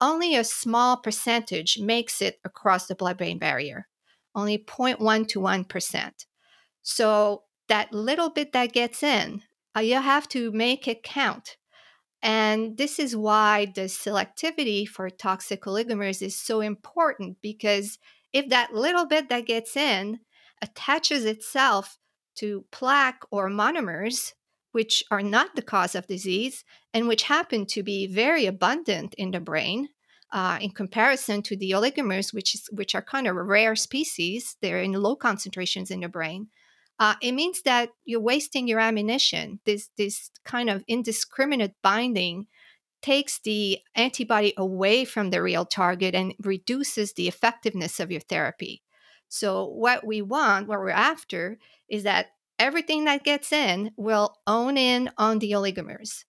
only 0.00 0.34
a 0.34 0.44
small 0.44 0.96
percentage 0.96 1.78
makes 1.78 2.20
it 2.20 2.40
across 2.44 2.86
the 2.86 2.94
blood 2.96 3.18
brain 3.18 3.38
barrier, 3.38 3.86
only 4.34 4.58
0.1 4.58 5.28
to 5.28 5.40
1%. 5.40 6.12
So, 6.82 7.44
that 7.68 7.92
little 7.92 8.30
bit 8.30 8.52
that 8.52 8.72
gets 8.72 9.02
in, 9.02 9.42
uh, 9.76 9.80
you 9.80 10.00
have 10.00 10.28
to 10.30 10.50
make 10.52 10.88
it 10.88 11.02
count. 11.02 11.56
And 12.22 12.76
this 12.76 12.98
is 12.98 13.14
why 13.14 13.66
the 13.74 13.82
selectivity 13.82 14.86
for 14.88 15.08
toxic 15.08 15.62
oligomers 15.62 16.20
is 16.22 16.40
so 16.40 16.60
important 16.60 17.36
because 17.42 17.98
if 18.32 18.48
that 18.48 18.74
little 18.74 19.06
bit 19.06 19.28
that 19.28 19.46
gets 19.46 19.76
in 19.76 20.20
attaches 20.62 21.24
itself 21.24 21.98
to 22.36 22.64
plaque 22.70 23.22
or 23.30 23.48
monomers, 23.48 24.32
which 24.72 25.02
are 25.10 25.22
not 25.22 25.56
the 25.56 25.62
cause 25.62 25.94
of 25.94 26.06
disease 26.06 26.64
and 26.94 27.08
which 27.08 27.24
happen 27.24 27.66
to 27.66 27.82
be 27.82 28.06
very 28.06 28.46
abundant 28.46 29.14
in 29.14 29.30
the 29.30 29.40
brain. 29.40 29.88
Uh, 30.30 30.58
in 30.60 30.70
comparison 30.70 31.40
to 31.40 31.56
the 31.56 31.70
oligomers, 31.70 32.34
which 32.34 32.54
is, 32.54 32.68
which 32.70 32.94
are 32.94 33.00
kind 33.00 33.26
of 33.26 33.34
a 33.34 33.42
rare 33.42 33.74
species, 33.74 34.58
they're 34.60 34.82
in 34.82 34.92
low 34.92 35.16
concentrations 35.16 35.90
in 35.90 36.00
the 36.00 36.08
brain. 36.08 36.48
Uh, 36.98 37.14
it 37.22 37.32
means 37.32 37.62
that 37.62 37.88
you're 38.04 38.20
wasting 38.20 38.68
your 38.68 38.78
ammunition. 38.78 39.58
This 39.64 39.88
this 39.96 40.30
kind 40.44 40.68
of 40.68 40.84
indiscriminate 40.86 41.74
binding 41.82 42.46
takes 43.02 43.38
the 43.38 43.78
antibody 43.94 44.52
away 44.56 45.04
from 45.04 45.30
the 45.30 45.42
real 45.42 45.64
target 45.64 46.14
and 46.14 46.34
reduces 46.42 47.12
the 47.12 47.28
effectiveness 47.28 48.00
of 48.00 48.10
your 48.10 48.20
therapy. 48.20 48.82
So, 49.28 49.66
what 49.66 50.06
we 50.06 50.22
want, 50.22 50.68
what 50.68 50.78
we're 50.78 50.90
after, 50.90 51.58
is 51.88 52.02
that 52.04 52.28
everything 52.58 53.04
that 53.04 53.24
gets 53.24 53.52
in 53.52 53.92
will 53.96 54.36
own 54.46 54.76
in 54.76 55.10
on 55.18 55.38
the 55.38 55.52
oligomers. 55.52 56.24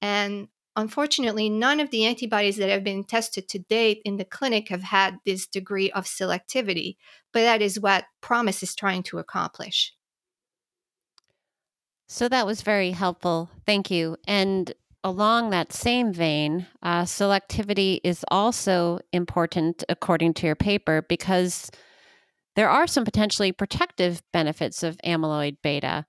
And 0.00 0.48
unfortunately, 0.76 1.48
none 1.48 1.80
of 1.80 1.90
the 1.90 2.04
antibodies 2.04 2.56
that 2.56 2.70
have 2.70 2.84
been 2.84 3.04
tested 3.04 3.48
to 3.48 3.58
date 3.58 4.00
in 4.04 4.16
the 4.16 4.24
clinic 4.24 4.68
have 4.68 4.82
had 4.82 5.18
this 5.24 5.46
degree 5.46 5.90
of 5.90 6.04
selectivity, 6.04 6.96
but 7.32 7.40
that 7.40 7.62
is 7.62 7.80
what 7.80 8.04
ProMIS 8.22 8.62
is 8.62 8.74
trying 8.74 9.02
to 9.04 9.18
accomplish. 9.18 9.94
So 12.06 12.28
that 12.28 12.46
was 12.46 12.60
very 12.60 12.90
helpful. 12.90 13.48
Thank 13.64 13.90
you. 13.90 14.18
And 14.26 14.72
along 15.04 15.50
that 15.50 15.72
same 15.72 16.12
vein, 16.12 16.66
uh, 16.82 17.02
selectivity 17.02 18.00
is 18.04 18.24
also 18.28 19.00
important 19.12 19.84
according 19.88 20.34
to 20.34 20.46
your 20.46 20.56
paper 20.56 21.02
because 21.08 21.70
there 22.54 22.68
are 22.68 22.86
some 22.86 23.04
potentially 23.04 23.52
protective 23.52 24.22
benefits 24.32 24.82
of 24.82 24.98
amyloid 25.04 25.56
beta. 25.62 26.06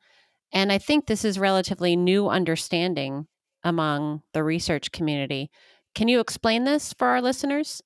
And 0.52 0.72
I 0.72 0.78
think 0.78 1.08
this 1.08 1.26
is 1.26 1.40
relatively 1.40 1.96
new 1.96 2.30
understanding 2.30 3.28
among 3.64 4.22
the 4.34 4.44
research 4.44 4.92
community. 4.92 5.50
Can 5.96 6.08
you 6.08 6.20
explain 6.20 6.64
this 6.64 6.94
for 6.94 7.08
our 7.08 7.22
listeners? 7.22 7.82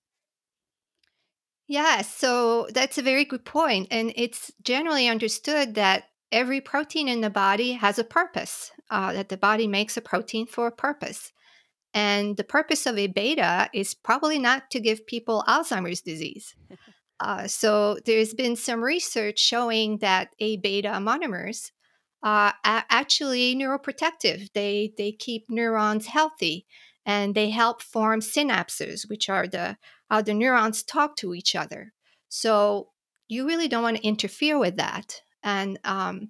Yeah, 1.68 2.02
so 2.02 2.68
that's 2.74 2.98
a 2.98 3.04
very 3.04 3.26
good 3.26 3.46
point. 3.46 3.88
And 3.92 4.14
it's 4.16 4.52
generally 4.64 5.08
understood 5.08 5.76
that 5.76 6.06
every 6.32 6.62
protein 6.62 7.08
in 7.08 7.22
the 7.22 7.30
body 7.30 7.74
has 7.74 8.00
a 8.00 8.04
purpose, 8.04 8.72
uh, 8.90 9.14
that 9.14 9.30
the 9.30 9.38
body 9.38 9.68
makes 9.68 9.98
a 9.98 10.02
protein 10.02 10.46
for 10.46 10.68
a 10.68 10.72
purpose. 10.72 11.32
And 11.94 12.38
the 12.38 12.44
purpose 12.44 12.86
of 12.86 12.98
A 12.98 13.08
beta 13.08 13.70
is 13.74 13.94
probably 13.94 14.40
not 14.40 14.70
to 14.72 14.80
give 14.80 15.08
people 15.08 15.44
Alzheimer's 15.48 16.02
disease. 16.02 16.56
Uh, 17.20 17.48
so 17.48 17.98
there's 18.06 18.34
been 18.34 18.56
some 18.56 18.84
research 18.84 19.40
showing 19.40 19.98
that 20.00 20.30
A 20.40 20.58
beta 20.58 20.90
monomers 20.90 21.72
are 22.24 22.54
actually 22.64 23.56
neuroprotective. 23.56 24.52
They 24.54 24.94
they 24.98 25.12
keep 25.12 25.46
neurons 25.50 26.08
healthy 26.08 26.66
and 27.06 27.34
they 27.34 27.50
help 27.50 27.82
form 27.82 28.20
synapses, 28.20 29.10
which 29.10 29.30
are 29.30 29.48
the 29.48 29.78
how 30.10 30.22
the 30.22 30.34
neurons 30.34 30.84
talk 30.84 31.16
to 31.18 31.34
each 31.34 31.56
other. 31.56 31.94
So 32.30 32.90
you 33.28 33.48
really 33.48 33.68
don't 33.68 33.84
want 33.84 33.98
to 33.98 34.08
interfere 34.08 34.60
with 34.60 34.78
that. 34.78 35.22
And 35.48 35.80
um, 35.84 36.30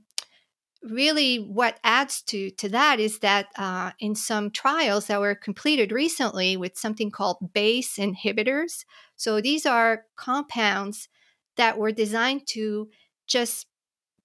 really 0.84 1.38
what 1.38 1.80
adds 1.84 2.22
to 2.22 2.52
to 2.52 2.70
that 2.70 3.00
is 3.00 3.20
that 3.20 3.48
uh, 3.58 3.92
in 4.00 4.16
some 4.16 4.52
trials 4.52 5.08
that 5.08 5.20
were 5.20 5.36
completed 5.36 5.92
recently 5.92 6.56
with 6.56 6.78
something 6.78 7.12
called 7.12 7.38
BACE 7.54 7.98
inhibitors 7.98 8.86
so 9.18 9.42
these 9.42 9.66
are 9.66 10.06
compounds 10.16 11.10
that 11.58 11.78
were 11.78 11.92
designed 11.92 12.48
to 12.48 12.90
just 13.26 13.66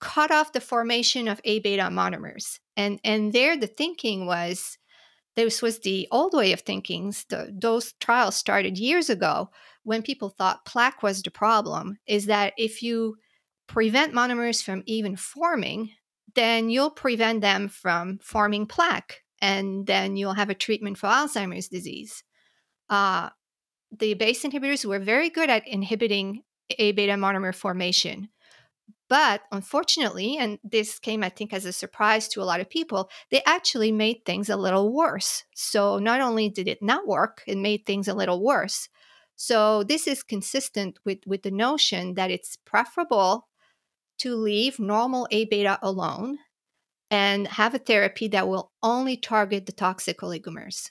cut 0.00 0.30
off 0.30 0.52
the 0.52 0.60
formation 0.60 1.26
of 1.28 1.40
a 1.44 1.58
beta 1.60 1.84
monomers. 1.84 2.60
And 2.76 3.00
and 3.02 3.32
there 3.32 3.56
the 3.56 3.66
thinking 3.66 4.26
was 4.26 4.78
this 5.34 5.62
was 5.62 5.78
the 5.78 6.06
old 6.10 6.34
way 6.34 6.52
of 6.52 6.60
thinking. 6.60 7.14
The, 7.30 7.50
those 7.58 7.94
trials 7.94 8.36
started 8.36 8.78
years 8.78 9.08
ago 9.08 9.50
when 9.82 10.02
people 10.02 10.28
thought 10.28 10.66
plaque 10.66 11.02
was 11.02 11.22
the 11.22 11.30
problem 11.30 11.96
is 12.06 12.26
that 12.26 12.52
if 12.58 12.82
you 12.82 13.16
prevent 13.72 14.12
monomers 14.12 14.62
from 14.62 14.82
even 14.86 15.16
forming 15.16 15.90
then 16.34 16.70
you'll 16.70 16.90
prevent 16.90 17.40
them 17.40 17.68
from 17.68 18.18
forming 18.22 18.66
plaque, 18.66 19.22
and 19.40 19.86
then 19.86 20.16
you'll 20.16 20.34
have 20.34 20.50
a 20.50 20.54
treatment 20.54 20.98
for 20.98 21.08
Alzheimer's 21.08 21.68
disease. 21.68 22.24
Uh, 22.88 23.30
the 23.96 24.14
BACE 24.14 24.44
inhibitors 24.44 24.84
were 24.84 24.98
very 24.98 25.28
good 25.28 25.50
at 25.50 25.66
inhibiting 25.68 26.42
A 26.78 26.92
beta 26.92 27.14
monomer 27.14 27.54
formation. 27.54 28.28
But 29.08 29.42
unfortunately, 29.52 30.38
and 30.38 30.58
this 30.64 30.98
came, 30.98 31.22
I 31.22 31.28
think, 31.28 31.52
as 31.52 31.66
a 31.66 31.72
surprise 31.72 32.28
to 32.28 32.40
a 32.40 32.44
lot 32.44 32.60
of 32.60 32.70
people, 32.70 33.10
they 33.30 33.42
actually 33.44 33.92
made 33.92 34.24
things 34.24 34.48
a 34.48 34.56
little 34.56 34.90
worse. 34.90 35.44
So 35.54 35.98
not 35.98 36.22
only 36.22 36.48
did 36.48 36.66
it 36.66 36.82
not 36.82 37.06
work, 37.06 37.42
it 37.46 37.58
made 37.58 37.84
things 37.84 38.08
a 38.08 38.14
little 38.14 38.42
worse. 38.42 38.88
So 39.36 39.82
this 39.82 40.06
is 40.06 40.22
consistent 40.22 40.98
with, 41.04 41.18
with 41.26 41.42
the 41.42 41.50
notion 41.50 42.14
that 42.14 42.30
it's 42.30 42.56
preferable 42.64 43.48
to 44.18 44.36
leave 44.36 44.78
normal 44.78 45.26
A 45.30 45.44
beta 45.46 45.78
alone 45.82 46.38
and 47.10 47.46
have 47.46 47.74
a 47.74 47.78
therapy 47.78 48.28
that 48.28 48.48
will 48.48 48.72
only 48.82 49.16
target 49.16 49.66
the 49.66 49.72
toxic 49.72 50.20
oligomers. 50.20 50.90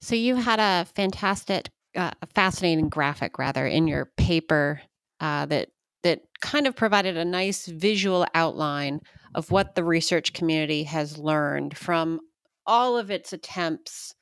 So 0.00 0.14
you 0.14 0.36
had 0.36 0.60
a 0.60 0.86
fantastic, 0.94 1.68
uh, 1.96 2.12
fascinating 2.34 2.88
graphic 2.88 3.38
rather 3.38 3.66
in 3.66 3.88
your 3.88 4.10
paper 4.16 4.80
uh, 5.20 5.46
that 5.46 5.68
that 6.02 6.22
kind 6.40 6.66
of 6.66 6.74
provided 6.74 7.16
a 7.16 7.24
nice 7.24 7.66
visual 7.66 8.26
outline 8.34 9.00
of 9.34 9.50
what 9.50 9.74
the 9.74 9.84
research 9.84 10.32
community 10.32 10.82
has 10.84 11.18
learned 11.18 11.76
from 11.76 12.20
all 12.66 12.96
of 12.98 13.10
its 13.10 13.32
attempts 13.32 14.14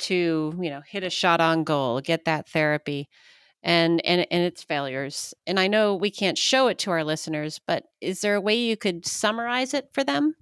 to 0.00 0.54
you 0.60 0.70
know 0.70 0.82
hit 0.86 1.04
a 1.04 1.10
shot 1.10 1.40
on 1.40 1.62
goal 1.62 2.00
get 2.00 2.24
that 2.24 2.48
therapy 2.48 3.08
and 3.64 4.04
and 4.04 4.26
and 4.30 4.44
its 4.44 4.62
failures 4.62 5.34
and 5.46 5.58
i 5.58 5.66
know 5.66 5.94
we 5.94 6.10
can't 6.10 6.38
show 6.38 6.68
it 6.68 6.78
to 6.78 6.90
our 6.90 7.02
listeners 7.02 7.60
but 7.66 7.84
is 8.00 8.20
there 8.20 8.36
a 8.36 8.40
way 8.40 8.54
you 8.54 8.76
could 8.76 9.04
summarize 9.04 9.74
it 9.74 9.88
for 9.92 10.04
them 10.04 10.36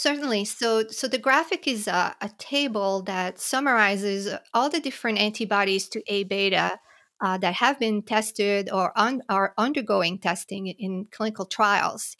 Certainly. 0.00 0.46
So, 0.46 0.88
so 0.88 1.08
the 1.08 1.18
graphic 1.18 1.68
is 1.68 1.86
a, 1.86 2.16
a 2.22 2.30
table 2.38 3.02
that 3.02 3.38
summarizes 3.38 4.34
all 4.54 4.70
the 4.70 4.80
different 4.80 5.18
antibodies 5.18 5.90
to 5.90 6.02
A 6.06 6.24
beta 6.24 6.80
uh, 7.20 7.36
that 7.36 7.56
have 7.56 7.78
been 7.78 8.00
tested 8.02 8.70
or 8.72 8.98
un- 8.98 9.20
are 9.28 9.52
undergoing 9.58 10.18
testing 10.18 10.68
in 10.68 11.06
clinical 11.10 11.44
trials, 11.44 12.16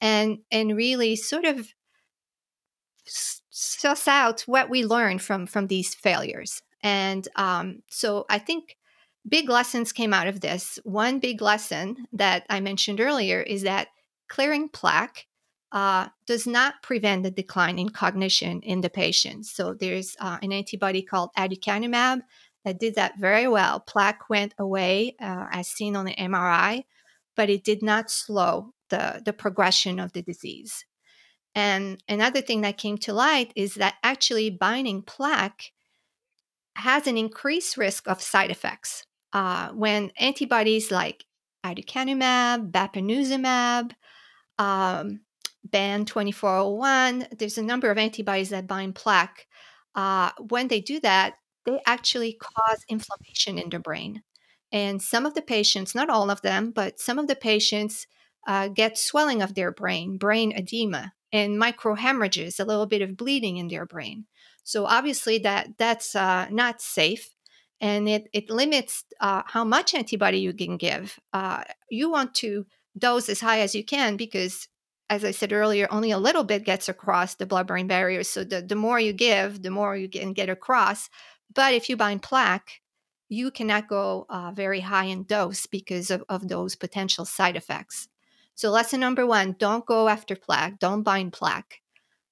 and 0.00 0.38
and 0.50 0.76
really 0.76 1.14
sort 1.14 1.44
of 1.44 1.68
suss 3.06 4.08
out 4.08 4.40
what 4.42 4.68
we 4.68 4.84
learned 4.84 5.22
from 5.22 5.46
from 5.46 5.68
these 5.68 5.94
failures. 5.94 6.62
And 6.82 7.26
um, 7.36 7.82
so 7.88 8.26
I 8.28 8.38
think 8.38 8.76
big 9.28 9.48
lessons 9.48 9.92
came 9.92 10.14
out 10.14 10.26
of 10.26 10.40
this. 10.40 10.78
One 10.84 11.18
big 11.18 11.42
lesson 11.42 12.06
that 12.12 12.44
I 12.48 12.60
mentioned 12.60 13.00
earlier 13.00 13.40
is 13.40 13.62
that 13.62 13.88
clearing 14.28 14.68
plaque 14.68 15.26
uh, 15.72 16.08
does 16.26 16.46
not 16.46 16.82
prevent 16.82 17.22
the 17.22 17.30
decline 17.30 17.78
in 17.78 17.90
cognition 17.90 18.60
in 18.62 18.80
the 18.80 18.90
patient. 18.90 19.46
So 19.46 19.74
there's 19.74 20.16
uh, 20.20 20.38
an 20.42 20.52
antibody 20.52 21.02
called 21.02 21.30
aducanumab 21.36 22.22
that 22.64 22.80
did 22.80 22.96
that 22.96 23.18
very 23.18 23.46
well. 23.46 23.80
Plaque 23.80 24.28
went 24.28 24.54
away 24.58 25.16
uh, 25.20 25.46
as 25.52 25.68
seen 25.68 25.96
on 25.96 26.04
the 26.04 26.16
MRI, 26.16 26.84
but 27.36 27.48
it 27.48 27.64
did 27.64 27.82
not 27.82 28.10
slow 28.10 28.74
the, 28.88 29.22
the 29.24 29.32
progression 29.32 30.00
of 30.00 30.12
the 30.12 30.22
disease. 30.22 30.84
And 31.54 32.02
another 32.08 32.40
thing 32.40 32.60
that 32.62 32.76
came 32.76 32.98
to 32.98 33.12
light 33.12 33.52
is 33.56 33.74
that 33.74 33.94
actually 34.02 34.50
binding 34.50 35.02
plaque 35.02 35.72
has 36.76 37.06
an 37.06 37.16
increased 37.16 37.76
risk 37.76 38.08
of 38.08 38.22
side 38.22 38.50
effects. 38.50 39.04
Uh, 39.32 39.68
when 39.70 40.10
antibodies 40.18 40.90
like 40.90 41.24
aducanumab, 41.64 42.70
bapineuzumab, 42.70 43.92
um, 44.58 45.20
BAN 45.64 46.04
2401. 46.04 47.28
There's 47.38 47.58
a 47.58 47.62
number 47.62 47.90
of 47.90 47.98
antibodies 47.98 48.50
that 48.50 48.66
bind 48.66 48.94
plaque. 48.94 49.46
Uh, 49.94 50.30
when 50.48 50.68
they 50.68 50.80
do 50.80 51.00
that, 51.00 51.34
they 51.66 51.80
actually 51.86 52.38
cause 52.40 52.84
inflammation 52.88 53.58
in 53.58 53.68
the 53.70 53.78
brain. 53.78 54.22
And 54.72 55.02
some 55.02 55.26
of 55.26 55.34
the 55.34 55.42
patients, 55.42 55.94
not 55.94 56.10
all 56.10 56.30
of 56.30 56.42
them, 56.42 56.70
but 56.70 57.00
some 57.00 57.18
of 57.18 57.26
the 57.26 57.36
patients 57.36 58.06
uh, 58.46 58.68
get 58.68 58.96
swelling 58.96 59.42
of 59.42 59.54
their 59.54 59.72
brain, 59.72 60.16
brain 60.16 60.52
edema, 60.52 61.12
and 61.32 61.60
microhemorrhages, 61.60 62.58
a 62.58 62.64
little 62.64 62.86
bit 62.86 63.02
of 63.02 63.16
bleeding 63.16 63.56
in 63.56 63.68
their 63.68 63.84
brain. 63.84 64.26
So 64.64 64.86
obviously 64.86 65.38
that 65.38 65.78
that's 65.78 66.14
uh, 66.14 66.48
not 66.50 66.80
safe, 66.80 67.34
and 67.80 68.08
it 68.08 68.28
it 68.32 68.50
limits 68.50 69.04
uh, 69.20 69.42
how 69.46 69.64
much 69.64 69.94
antibody 69.94 70.38
you 70.38 70.52
can 70.52 70.76
give. 70.76 71.18
Uh, 71.32 71.64
you 71.90 72.10
want 72.10 72.34
to 72.36 72.66
dose 72.98 73.28
as 73.28 73.40
high 73.40 73.60
as 73.60 73.74
you 73.74 73.84
can 73.84 74.16
because 74.16 74.68
as 75.08 75.24
I 75.24 75.32
said 75.32 75.52
earlier, 75.52 75.88
only 75.90 76.12
a 76.12 76.18
little 76.18 76.44
bit 76.44 76.64
gets 76.64 76.88
across 76.88 77.34
the 77.34 77.44
blood 77.44 77.66
brain 77.66 77.88
barrier. 77.88 78.22
So 78.22 78.44
the, 78.44 78.62
the 78.62 78.76
more 78.76 79.00
you 79.00 79.12
give, 79.12 79.60
the 79.60 79.70
more 79.70 79.96
you 79.96 80.08
can 80.08 80.32
get 80.32 80.48
across. 80.48 81.10
But 81.52 81.74
if 81.74 81.88
you 81.88 81.96
bind 81.96 82.22
plaque, 82.22 82.80
you 83.28 83.50
cannot 83.50 83.88
go 83.88 84.26
uh, 84.28 84.52
very 84.54 84.80
high 84.80 85.06
in 85.06 85.24
dose 85.24 85.66
because 85.66 86.10
of, 86.10 86.22
of 86.28 86.48
those 86.48 86.76
potential 86.76 87.24
side 87.24 87.56
effects. 87.56 88.08
So, 88.54 88.70
lesson 88.70 89.00
number 89.00 89.26
one 89.26 89.56
don't 89.58 89.86
go 89.86 90.08
after 90.08 90.36
plaque, 90.36 90.78
don't 90.78 91.02
bind 91.02 91.32
plaque. 91.32 91.80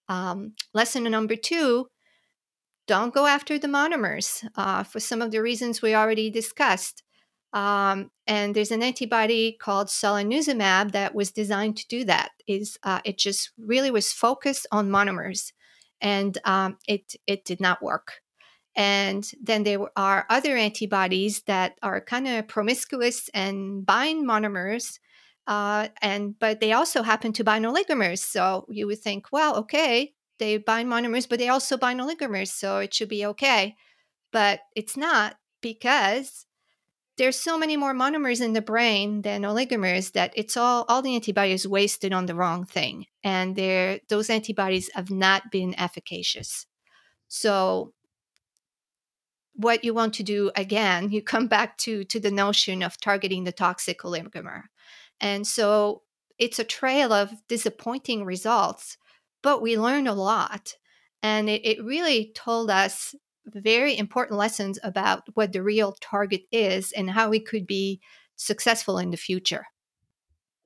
Um, 0.08 0.54
lesson 0.74 1.04
number 1.04 1.36
two 1.36 1.88
don't 2.88 3.14
go 3.14 3.26
after 3.26 3.58
the 3.58 3.68
monomers 3.68 4.44
uh, 4.56 4.82
for 4.82 4.98
some 4.98 5.22
of 5.22 5.30
the 5.30 5.40
reasons 5.40 5.80
we 5.80 5.94
already 5.94 6.30
discussed. 6.30 7.04
Um, 7.52 8.10
and 8.26 8.54
there's 8.54 8.72
an 8.72 8.82
antibody 8.82 9.56
called 9.60 9.88
solanezumab 9.88 10.92
that 10.92 11.14
was 11.14 11.30
designed 11.30 11.76
to 11.76 11.88
do 11.88 12.04
that. 12.04 12.30
Is 12.46 12.78
uh, 12.82 13.00
it 13.04 13.18
just 13.18 13.52
really 13.56 13.90
was 13.90 14.12
focused 14.12 14.66
on 14.72 14.90
monomers, 14.90 15.52
and 16.00 16.36
um, 16.44 16.78
it 16.86 17.14
it 17.26 17.44
did 17.44 17.60
not 17.60 17.82
work. 17.82 18.20
And 18.76 19.28
then 19.42 19.64
there 19.64 19.80
are 19.96 20.26
other 20.30 20.56
antibodies 20.56 21.42
that 21.46 21.76
are 21.82 22.00
kind 22.00 22.28
of 22.28 22.48
promiscuous 22.48 23.28
and 23.34 23.84
bind 23.84 24.28
monomers, 24.28 24.98
uh, 25.46 25.88
and 26.02 26.38
but 26.38 26.60
they 26.60 26.72
also 26.72 27.02
happen 27.02 27.32
to 27.32 27.44
bind 27.44 27.64
oligomers. 27.64 28.18
So 28.18 28.66
you 28.68 28.86
would 28.86 29.00
think, 29.00 29.26
well, 29.32 29.56
okay, 29.56 30.12
they 30.38 30.58
bind 30.58 30.88
monomers, 30.88 31.28
but 31.28 31.38
they 31.38 31.48
also 31.48 31.76
bind 31.76 32.00
oligomers, 32.00 32.48
so 32.48 32.78
it 32.78 32.94
should 32.94 33.08
be 33.08 33.26
okay. 33.26 33.76
But 34.32 34.60
it's 34.74 34.96
not 34.96 35.36
because 35.60 36.46
there's 37.18 37.38
so 37.38 37.58
many 37.58 37.76
more 37.76 37.92
monomers 37.92 38.40
in 38.40 38.52
the 38.52 38.62
brain 38.62 39.22
than 39.22 39.42
oligomers 39.42 40.12
that 40.12 40.32
it's 40.36 40.56
all 40.56 40.86
all 40.88 41.02
the 41.02 41.14
antibodies 41.14 41.66
wasted 41.66 42.12
on 42.12 42.26
the 42.26 42.34
wrong 42.34 42.64
thing 42.64 43.06
and 43.22 43.56
they 43.56 44.00
those 44.08 44.30
antibodies 44.30 44.88
have 44.94 45.10
not 45.10 45.50
been 45.50 45.78
efficacious 45.78 46.66
so 47.26 47.92
what 49.54 49.82
you 49.84 49.92
want 49.92 50.14
to 50.14 50.22
do 50.22 50.50
again 50.56 51.10
you 51.10 51.20
come 51.20 51.48
back 51.48 51.76
to 51.76 52.04
to 52.04 52.20
the 52.20 52.30
notion 52.30 52.82
of 52.82 53.00
targeting 53.00 53.44
the 53.44 53.52
toxic 53.52 54.00
oligomer 54.02 54.62
and 55.20 55.46
so 55.46 56.02
it's 56.38 56.60
a 56.60 56.64
trail 56.64 57.12
of 57.12 57.32
disappointing 57.48 58.24
results 58.24 58.96
but 59.48 59.62
we 59.62 59.78
learned 59.78 60.06
a 60.06 60.12
lot 60.12 60.74
and 61.22 61.48
it, 61.48 61.64
it 61.64 61.82
really 61.82 62.32
told 62.34 62.70
us 62.70 63.14
very 63.46 63.96
important 63.96 64.36
lessons 64.36 64.78
about 64.84 65.22
what 65.32 65.54
the 65.54 65.62
real 65.62 65.96
target 66.02 66.42
is 66.52 66.92
and 66.92 67.08
how 67.08 67.30
we 67.30 67.40
could 67.40 67.66
be 67.66 67.98
successful 68.36 68.98
in 68.98 69.10
the 69.10 69.16
future. 69.16 69.64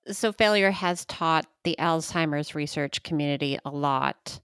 So, 0.09 0.33
failure 0.33 0.73
has 0.73 1.05
taught 1.05 1.47
the 1.63 1.77
Alzheimer's 1.79 2.57
research 2.57 3.05
community 3.05 3.57
a 3.65 3.71
lot. 3.71 4.41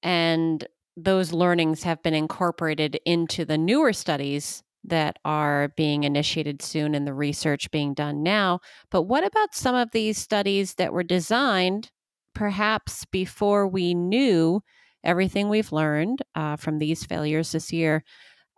And 0.00 0.64
those 0.96 1.32
learnings 1.32 1.82
have 1.82 2.04
been 2.04 2.14
incorporated 2.14 3.00
into 3.04 3.44
the 3.44 3.58
newer 3.58 3.92
studies 3.92 4.62
that 4.84 5.18
are 5.24 5.72
being 5.76 6.04
initiated 6.04 6.62
soon 6.62 6.94
and 6.94 7.04
the 7.04 7.14
research 7.14 7.68
being 7.72 7.94
done 7.94 8.22
now. 8.22 8.60
But 8.92 9.02
what 9.02 9.26
about 9.26 9.56
some 9.56 9.74
of 9.74 9.90
these 9.90 10.18
studies 10.18 10.74
that 10.74 10.92
were 10.92 11.02
designed 11.02 11.90
perhaps 12.34 13.04
before 13.06 13.66
we 13.66 13.94
knew 13.94 14.62
everything 15.04 15.48
we've 15.48 15.72
learned 15.72 16.22
uh, 16.34 16.56
from 16.56 16.78
these 16.78 17.04
failures 17.04 17.52
this 17.52 17.72
year. 17.72 18.04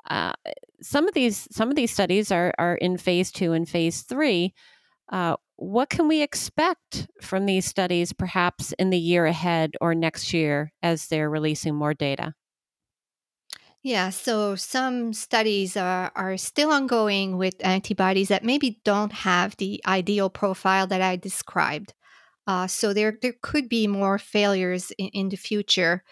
Uh, 0.08 0.32
some 0.82 1.08
of 1.08 1.14
these 1.14 1.48
some 1.50 1.70
of 1.70 1.76
these 1.76 1.90
studies 1.90 2.30
are 2.30 2.52
are 2.58 2.74
in 2.74 2.98
phase 2.98 3.32
two 3.32 3.52
and 3.52 3.68
phase 3.68 4.02
three. 4.02 4.52
Uh, 5.10 5.36
what 5.56 5.88
can 5.88 6.08
we 6.08 6.22
expect 6.22 7.08
from 7.22 7.46
these 7.46 7.64
studies, 7.64 8.12
perhaps 8.12 8.72
in 8.72 8.90
the 8.90 8.98
year 8.98 9.26
ahead 9.26 9.72
or 9.80 9.94
next 9.94 10.32
year, 10.32 10.72
as 10.82 11.06
they're 11.06 11.30
releasing 11.30 11.74
more 11.74 11.94
data? 11.94 12.34
Yeah, 13.82 14.08
so 14.10 14.56
some 14.56 15.12
studies 15.12 15.76
are, 15.76 16.10
are 16.16 16.38
still 16.38 16.70
ongoing 16.72 17.36
with 17.36 17.54
antibodies 17.60 18.28
that 18.28 18.42
maybe 18.42 18.80
don't 18.82 19.12
have 19.12 19.58
the 19.58 19.82
ideal 19.86 20.30
profile 20.30 20.86
that 20.86 21.02
I 21.02 21.16
described. 21.16 21.92
Uh, 22.46 22.66
so 22.66 22.92
there, 22.92 23.18
there 23.22 23.34
could 23.40 23.68
be 23.68 23.86
more 23.86 24.18
failures 24.18 24.92
in, 24.98 25.08
in 25.08 25.28
the 25.30 25.36
future 25.36 26.02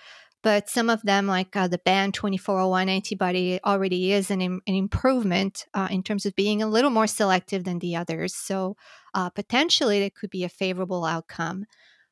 but 0.42 0.68
some 0.68 0.90
of 0.90 1.03
them, 1.03 1.27
like 1.27 1.55
uh, 1.55 1.68
the 1.68 1.79
BAN 1.79 2.12
2401 2.12 2.88
antibody, 2.88 3.61
already 3.64 4.12
is 4.12 4.31
an, 4.31 4.40
an 4.40 4.61
improvement 4.66 5.66
uh, 5.73 5.87
in 5.90 6.03
terms 6.03 6.27
of 6.27 6.35
being 6.35 6.62
a 6.62 6.66
little 6.66 6.90
more 6.90 7.07
selective 7.07 7.64
than 7.64 7.79
the 7.79 7.95
others. 7.95 8.35
So 8.35 8.77
uh, 9.14 9.31
potentially, 9.31 9.99
it 9.99 10.16
could 10.16 10.31
be 10.31 10.42
a 10.42 10.49
favorable 10.49 11.05
outcome. 11.05 11.66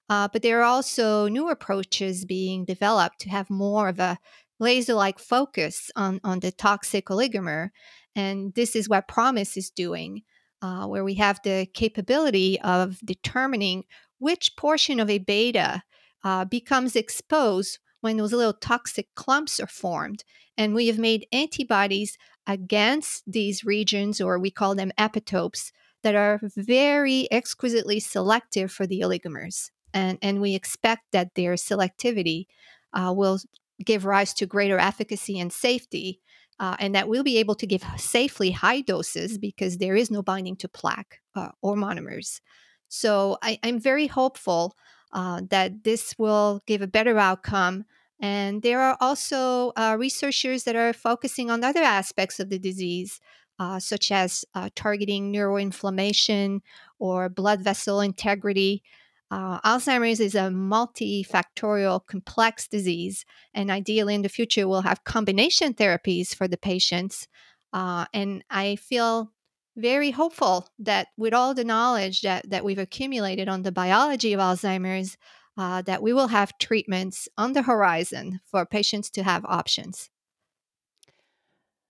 Uh, 0.09 0.29
but 0.33 0.43
there 0.43 0.61
are 0.61 0.65
also 0.65 1.29
new 1.29 1.49
approaches 1.49 2.25
being 2.25 2.65
developed 2.65 3.21
to 3.21 3.31
have 3.31 3.51
more 3.51 3.89
of 3.89 3.99
a 3.99 4.19
laser 4.61 4.95
like 4.95 5.19
focus 5.19 5.91
on, 5.97 6.21
on 6.23 6.41
the 6.41 6.53
toxic 6.53 7.07
oligomer. 7.07 7.71
And 8.15 8.55
this 8.55 8.77
is 8.77 8.89
what 8.89 9.09
ProMIS 9.09 9.57
is 9.57 9.71
doing, 9.71 10.23
uh, 10.63 10.87
where 10.87 11.05
we 11.05 11.15
have 11.15 11.41
the 11.43 11.67
capability 11.75 12.61
of 12.61 12.99
determining 13.05 13.85
which 14.21 14.55
portion 14.57 15.01
of 15.01 15.11
a 15.11 15.19
beta 15.19 15.83
uh, 16.23 16.45
becomes 16.45 16.95
exposed 16.95 17.79
when 18.01 18.17
those 18.17 18.33
little 18.33 18.53
toxic 18.53 19.09
clumps 19.15 19.59
are 19.59 19.67
formed. 19.67 20.23
And 20.57 20.75
we 20.75 20.87
have 20.87 20.99
made 20.99 21.27
antibodies 21.33 22.17
against 22.47 23.25
these 23.27 23.65
regions, 23.65 24.21
or 24.21 24.39
we 24.39 24.51
call 24.51 24.75
them 24.75 24.93
epitopes, 24.99 25.73
that 26.03 26.15
are 26.15 26.41
very 26.57 27.29
exquisitely 27.31 28.01
selective 28.01 28.71
for 28.71 28.87
the 28.87 29.01
oligomers. 29.01 29.71
And, 29.93 30.19
and 30.23 30.41
we 30.41 30.55
expect 30.55 31.03
that 31.13 31.35
their 31.35 31.55
selectivity 31.55 32.47
uh, 32.93 33.13
will 33.15 33.39
give 33.85 34.05
rise 34.05 34.33
to 34.35 34.47
greater 34.47 34.79
efficacy 34.79 35.39
and 35.39 35.53
safety, 35.53 36.21
uh, 36.59 36.77
and 36.79 36.95
that 36.95 37.09
we'll 37.09 37.23
be 37.23 37.39
able 37.39 37.55
to 37.55 37.67
give 37.67 37.83
safely 37.97 38.51
high 38.51 38.83
doses 38.83 39.39
because 39.39 39.79
there 39.79 39.97
is 39.97 40.11
no 40.11 40.23
binding 40.23 40.57
to 40.57 40.69
plaque 40.69 41.21
uh, 41.35 41.49
or 41.63 41.75
monomers. 41.77 42.41
So 42.91 43.39
I, 43.41 43.59
am 43.63 43.79
very 43.79 44.09
hopeful 44.09 44.77
uh, 45.13 45.43
that 45.49 45.85
this 45.85 46.15
will 46.19 46.61
give 46.67 46.83
a 46.83 46.89
better 46.89 47.17
outcome. 47.19 47.85
And 48.21 48.63
there 48.63 48.81
are 48.81 48.99
also 49.01 49.73
uh, 49.77 49.97
researchers 49.99 50.65
that 50.65 50.77
are 50.77 50.93
focusing 50.93 51.51
on 51.51 51.65
other 51.65 51.81
aspects 51.81 52.41
of 52.41 52.51
the 52.51 52.59
disease, 52.59 53.21
uh, 53.59 53.79
such 53.79 54.11
as 54.11 54.45
uh, 54.55 54.69
targeting 54.75 55.33
neuroinflammation 55.33 56.61
or 56.99 57.29
blood 57.29 57.63
vessel 57.63 58.01
integrity. 58.01 58.83
Uh, 59.31 59.61
Alzheimer's 59.61 60.19
is 60.19 60.35
a 60.35 60.51
multifactorial 60.51 62.05
complex 62.05 62.67
disease, 62.67 63.25
and 63.55 63.71
ideally 63.71 64.17
in 64.17 64.23
the 64.23 64.29
future, 64.29 64.67
we'll 64.67 64.83
have 64.83 65.05
combination 65.05 65.73
therapies 65.73 66.35
for 66.35 66.49
the 66.49 66.59
patients. 66.59 67.29
Uh, 67.73 68.07
and 68.13 68.43
I 68.51 68.75
feel 68.75 69.31
very 69.77 70.11
hopeful 70.11 70.69
that 70.79 71.09
with 71.17 71.33
all 71.33 71.55
the 71.55 71.65
knowledge 71.65 72.23
that, 72.23 72.49
that 72.51 72.65
we've 72.65 72.79
accumulated 72.79 73.49
on 73.49 73.63
the 73.63 73.73
biology 73.73 74.33
of 74.33 74.41
Alzheimer's, 74.41 75.17
uh, 75.57 75.83
that 75.83 76.03
we 76.03 76.13
will 76.13 76.29
have 76.29 76.59
treatments 76.59 77.29
on 77.37 77.53
the 77.53 77.63
horizon 77.63 78.41
for 78.47 78.65
patients 78.65 79.11
to 79.11 79.23
have 79.23 79.45
options. 79.45 80.11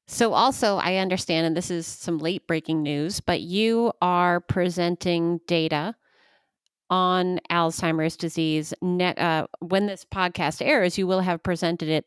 So, 0.07 0.33
also, 0.33 0.77
I 0.77 0.97
understand, 0.97 1.47
and 1.47 1.57
this 1.57 1.71
is 1.71 1.87
some 1.87 2.19
late 2.19 2.47
breaking 2.49 2.83
news, 2.83 3.21
but 3.21 3.43
you 3.43 3.93
are 4.03 4.41
presenting 4.41 5.39
data 5.47 5.95
on 6.91 7.39
Alzheimer's 7.49 8.17
disease. 8.17 8.75
Net, 8.83 9.17
uh, 9.21 9.47
when 9.61 9.87
this 9.87 10.05
podcast 10.05 10.67
airs, 10.67 10.99
you 10.99 11.07
will 11.07 11.21
have 11.21 11.45
presented 11.45 11.89
it 11.89 12.07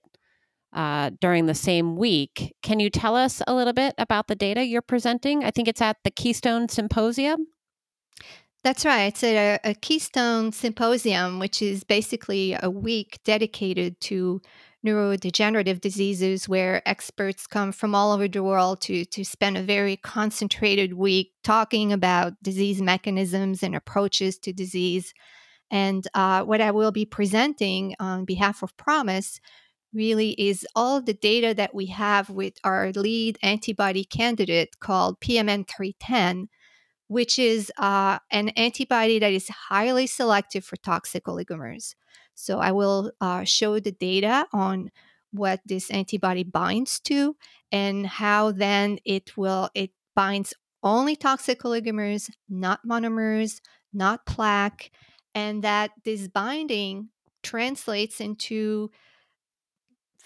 uh, 0.73 1.11
during 1.21 1.45
the 1.45 1.55
same 1.55 1.95
week. 1.95 2.55
Can 2.61 2.79
you 2.79 2.89
tell 2.89 3.15
us 3.15 3.41
a 3.47 3.53
little 3.53 3.73
bit 3.73 3.93
about 3.97 4.27
the 4.27 4.35
data 4.35 4.65
you're 4.65 4.81
presenting? 4.81 5.43
I 5.43 5.51
think 5.51 5.67
it's 5.67 5.81
at 5.81 5.97
the 6.03 6.11
Keystone 6.11 6.69
Symposium. 6.69 7.47
That's 8.63 8.85
right. 8.85 9.03
It's 9.03 9.23
a, 9.23 9.59
a 9.63 9.73
Keystone 9.73 10.51
Symposium, 10.53 11.39
which 11.39 11.61
is 11.61 11.83
basically 11.83 12.55
a 12.61 12.69
week 12.69 13.19
dedicated 13.25 13.99
to 14.01 14.41
neurodegenerative 14.85 15.81
diseases 15.81 16.47
where 16.47 16.87
experts 16.87 17.47
come 17.47 17.71
from 17.71 17.93
all 17.95 18.11
over 18.11 18.27
the 18.27 18.43
world 18.43 18.81
to, 18.81 19.05
to 19.05 19.23
spend 19.23 19.57
a 19.57 19.63
very 19.63 19.95
concentrated 19.97 20.93
week 20.93 21.31
talking 21.43 21.93
about 21.93 22.33
disease 22.41 22.81
mechanisms 22.81 23.63
and 23.63 23.75
approaches 23.75 24.37
to 24.39 24.51
disease. 24.51 25.13
And 25.71 26.07
uh, 26.13 26.43
what 26.43 26.61
I 26.61 26.71
will 26.71 26.91
be 26.91 27.05
presenting 27.05 27.95
on 27.99 28.25
behalf 28.25 28.61
of 28.61 28.75
ProMIS 28.77 29.39
really 29.93 30.31
is 30.31 30.65
all 30.75 31.01
the 31.01 31.13
data 31.13 31.53
that 31.53 31.73
we 31.75 31.87
have 31.87 32.29
with 32.29 32.53
our 32.63 32.91
lead 32.91 33.37
antibody 33.43 34.03
candidate 34.03 34.79
called 34.79 35.19
PMN 35.21 35.67
310 35.67 36.49
which 37.07 37.37
is 37.37 37.71
uh, 37.77 38.17
an 38.31 38.49
antibody 38.49 39.19
that 39.19 39.31
is 39.31 39.47
highly 39.49 40.07
selective 40.07 40.65
for 40.65 40.77
toxic 40.77 41.25
oligomers. 41.25 41.93
So 42.33 42.59
I 42.59 42.71
will 42.71 43.11
uh, 43.21 43.43
show 43.43 43.79
the 43.79 43.91
data 43.91 44.47
on 44.51 44.89
what 45.31 45.61
this 45.65 45.91
antibody 45.91 46.43
binds 46.43 46.99
to 47.01 47.35
and 47.71 48.07
how 48.07 48.51
then 48.51 48.97
it 49.05 49.37
will 49.37 49.69
it 49.75 49.91
binds 50.15 50.53
only 50.81 51.15
toxic 51.15 51.61
oligomers, 51.61 52.29
not 52.49 52.79
monomers, 52.85 53.61
not 53.93 54.25
plaque, 54.25 54.91
and 55.35 55.63
that 55.63 55.91
this 56.03 56.27
binding 56.27 57.09
translates 57.41 58.19
into 58.19 58.89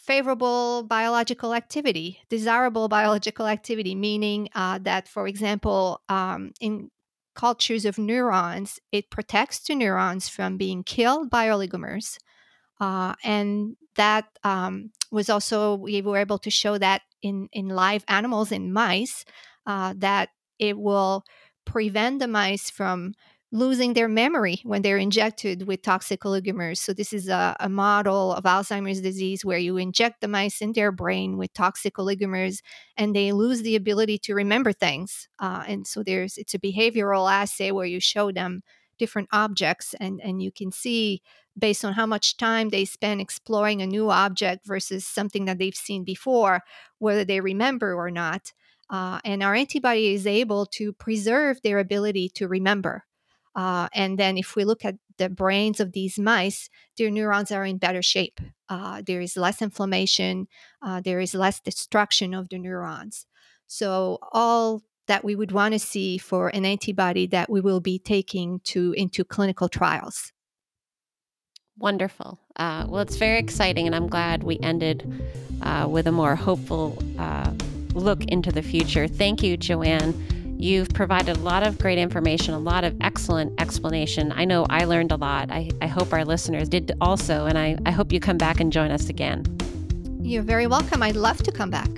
favorable 0.08 0.84
biological 0.84 1.54
activity, 1.54 2.20
desirable 2.30 2.88
biological 2.98 3.46
activity, 3.46 3.94
meaning 3.94 4.50
uh, 4.56 4.80
that, 4.80 5.08
for 5.08 5.28
example, 5.28 6.02
um, 6.10 6.52
in 6.60 6.90
cultures 7.36 7.86
of 7.86 8.00
neurons, 8.00 8.80
it 8.92 9.12
protects 9.12 9.60
the 9.60 9.76
neurons 9.76 10.28
from 10.28 10.58
being 10.58 10.84
killed 10.84 11.30
by 11.30 11.48
oligomers. 11.48 12.18
Uh, 12.80 13.14
and 13.24 13.76
that 13.96 14.26
um, 14.44 14.92
was 15.12 15.30
also, 15.30 15.76
we 15.76 16.02
were 16.02 16.18
able 16.18 16.40
to 16.40 16.50
show 16.50 16.78
that 16.78 17.02
in, 17.22 17.50
in 17.52 17.68
live 17.68 18.04
animals, 18.08 18.52
in 18.52 18.74
mice, 18.74 19.26
uh, 19.66 19.94
that 19.98 20.30
it 20.58 20.78
will 20.78 21.24
prevent 21.66 22.20
the 22.20 22.28
mice 22.28 22.70
from 22.70 23.14
losing 23.52 23.94
their 23.94 24.10
memory 24.10 24.60
when 24.64 24.82
they're 24.82 24.98
injected 24.98 25.68
with 25.68 25.82
toxic 25.82 26.22
oligomers. 26.22 26.78
So, 26.78 26.94
this 26.94 27.14
is 27.14 27.30
a, 27.30 27.56
a, 27.60 27.70
model 27.70 28.34
of 28.34 28.44
Alzheimer's 28.44 29.02
disease 29.02 29.46
where 29.46 29.58
you 29.58 29.78
inject 29.78 30.20
the 30.20 30.28
mice 30.28 30.62
in 30.62 30.74
their 30.74 30.92
brain 30.92 31.38
with 31.38 31.54
toxic 31.54 31.96
oligomers 31.96 32.60
and 32.98 33.16
they 33.16 33.32
lose 33.32 33.62
the 33.62 33.76
ability 33.76 34.18
to 34.20 34.34
remember 34.34 34.74
things. 34.74 35.30
Uh, 35.40 35.64
and 35.68 35.88
so, 35.88 36.04
there's 36.04 36.38
it's 36.38 36.54
a 36.54 36.60
behavioral 36.60 37.32
assay 37.32 37.72
where 37.72 37.86
you 37.86 38.00
show 38.00 38.32
them 38.32 38.64
different 39.00 39.30
objects 39.32 39.94
and, 40.00 40.20
and 40.24 40.42
you 40.42 40.52
can 40.52 40.72
see 40.72 41.22
based 41.58 41.86
on 41.86 41.94
how 41.94 42.06
much 42.06 42.38
time 42.38 42.70
they 42.70 42.86
spend 42.86 43.22
exploring 43.22 43.82
a 43.82 43.88
new 43.88 44.10
object 44.10 44.66
versus 44.66 45.06
something 45.06 45.46
that 45.46 45.58
they've 45.58 45.76
seen 45.76 46.04
before, 46.04 46.62
whether 47.00 47.24
they 47.24 47.40
remember 47.40 47.94
or 47.94 48.12
not. 48.12 48.54
Uh, 48.90 49.20
and 49.26 49.44
our 49.44 49.54
antibody 49.54 50.14
is 50.14 50.26
able 50.26 50.66
to 50.66 50.94
preserve 50.94 51.62
their 51.62 51.80
ability 51.80 52.30
to 52.30 52.48
remember. 52.48 53.07
Uh, 53.58 53.90
and 53.94 54.20
then 54.20 54.38
if 54.38 54.56
we 54.56 54.64
look 54.64 54.86
at 54.86 54.96
the 55.18 55.30
brains 55.30 55.80
of 55.80 55.92
these 55.92 56.20
mice, 56.20 56.70
their 56.98 57.10
neurons 57.10 57.52
are 57.52 57.66
in 57.66 57.78
better 57.78 58.04
shape. 58.04 58.40
Uh, 58.70 59.02
there 59.04 59.20
is 59.20 59.36
less 59.36 59.62
inflammation, 59.62 60.48
uh, 60.84 61.02
there 61.02 61.20
is 61.20 61.34
less 61.34 61.60
destruction 61.60 62.36
of 62.36 62.50
the 62.50 62.60
neurons. 62.60 63.26
So, 63.66 64.20
all 64.32 64.84
that 65.08 65.24
we 65.24 65.36
would 65.36 65.52
want 65.52 65.74
to 65.74 65.80
see 65.80 66.18
for 66.18 66.50
an 66.50 66.66
antibody 66.66 67.26
that 67.28 67.50
we 67.50 67.62
will 67.62 67.80
be 67.80 67.98
taking 67.98 68.60
to 68.66 68.94
into 68.94 69.24
clinical 69.24 69.70
trials. 69.70 70.34
Wonderful. 71.80 72.40
Uh, 72.58 72.86
well, 72.88 73.02
it's 73.02 73.16
very 73.16 73.40
exciting, 73.40 73.88
and 73.88 73.96
I'm 73.96 74.08
glad 74.08 74.44
we 74.44 74.60
ended 74.60 75.10
uh, 75.62 75.88
with 75.90 76.08
a 76.08 76.12
more 76.12 76.36
hopeful 76.36 77.02
uh, 77.18 77.52
look 77.94 78.24
into 78.26 78.52
the 78.52 78.62
future. 78.62 79.08
Thank 79.08 79.42
you, 79.44 79.58
Joanne. 79.58 80.14
You've 80.60 80.90
provided 80.90 81.38
a 81.38 81.40
lot 81.40 81.66
of 81.66 81.78
great 81.78 82.00
information, 82.00 82.56
a 82.56 82.60
lot 82.60 82.84
of 82.84 82.96
excellent 83.00 83.62
explanation. 83.62 84.34
I 84.36 84.46
know 84.46 84.66
I 84.70 84.86
learned 84.86 85.12
a 85.12 85.16
lot. 85.16 85.52
I, 85.52 85.70
I 85.82 85.88
hope 85.88 86.12
our 86.12 86.26
listeners 86.26 86.68
did 86.68 86.92
also, 87.00 87.46
and 87.46 87.60
I, 87.60 87.78
I 87.86 87.92
hope 87.92 88.12
you 88.12 88.20
come 88.20 88.38
back 88.38 88.60
and 88.60 88.74
join 88.74 88.90
us 88.90 89.08
again. 89.08 89.46
You're 90.20 90.44
very 90.44 90.66
welcome. 90.66 91.04
I'd 91.04 91.16
love 91.16 91.44
to 91.44 91.52
come 91.52 91.70
back. 91.70 91.90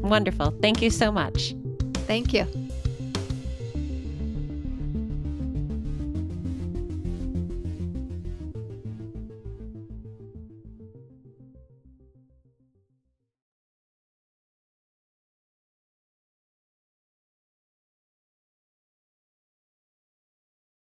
Wonderful. 0.00 0.52
Thank 0.60 0.82
you 0.82 0.90
so 0.90 1.10
much. 1.10 1.54
Thank 2.06 2.34
you. 2.34 2.46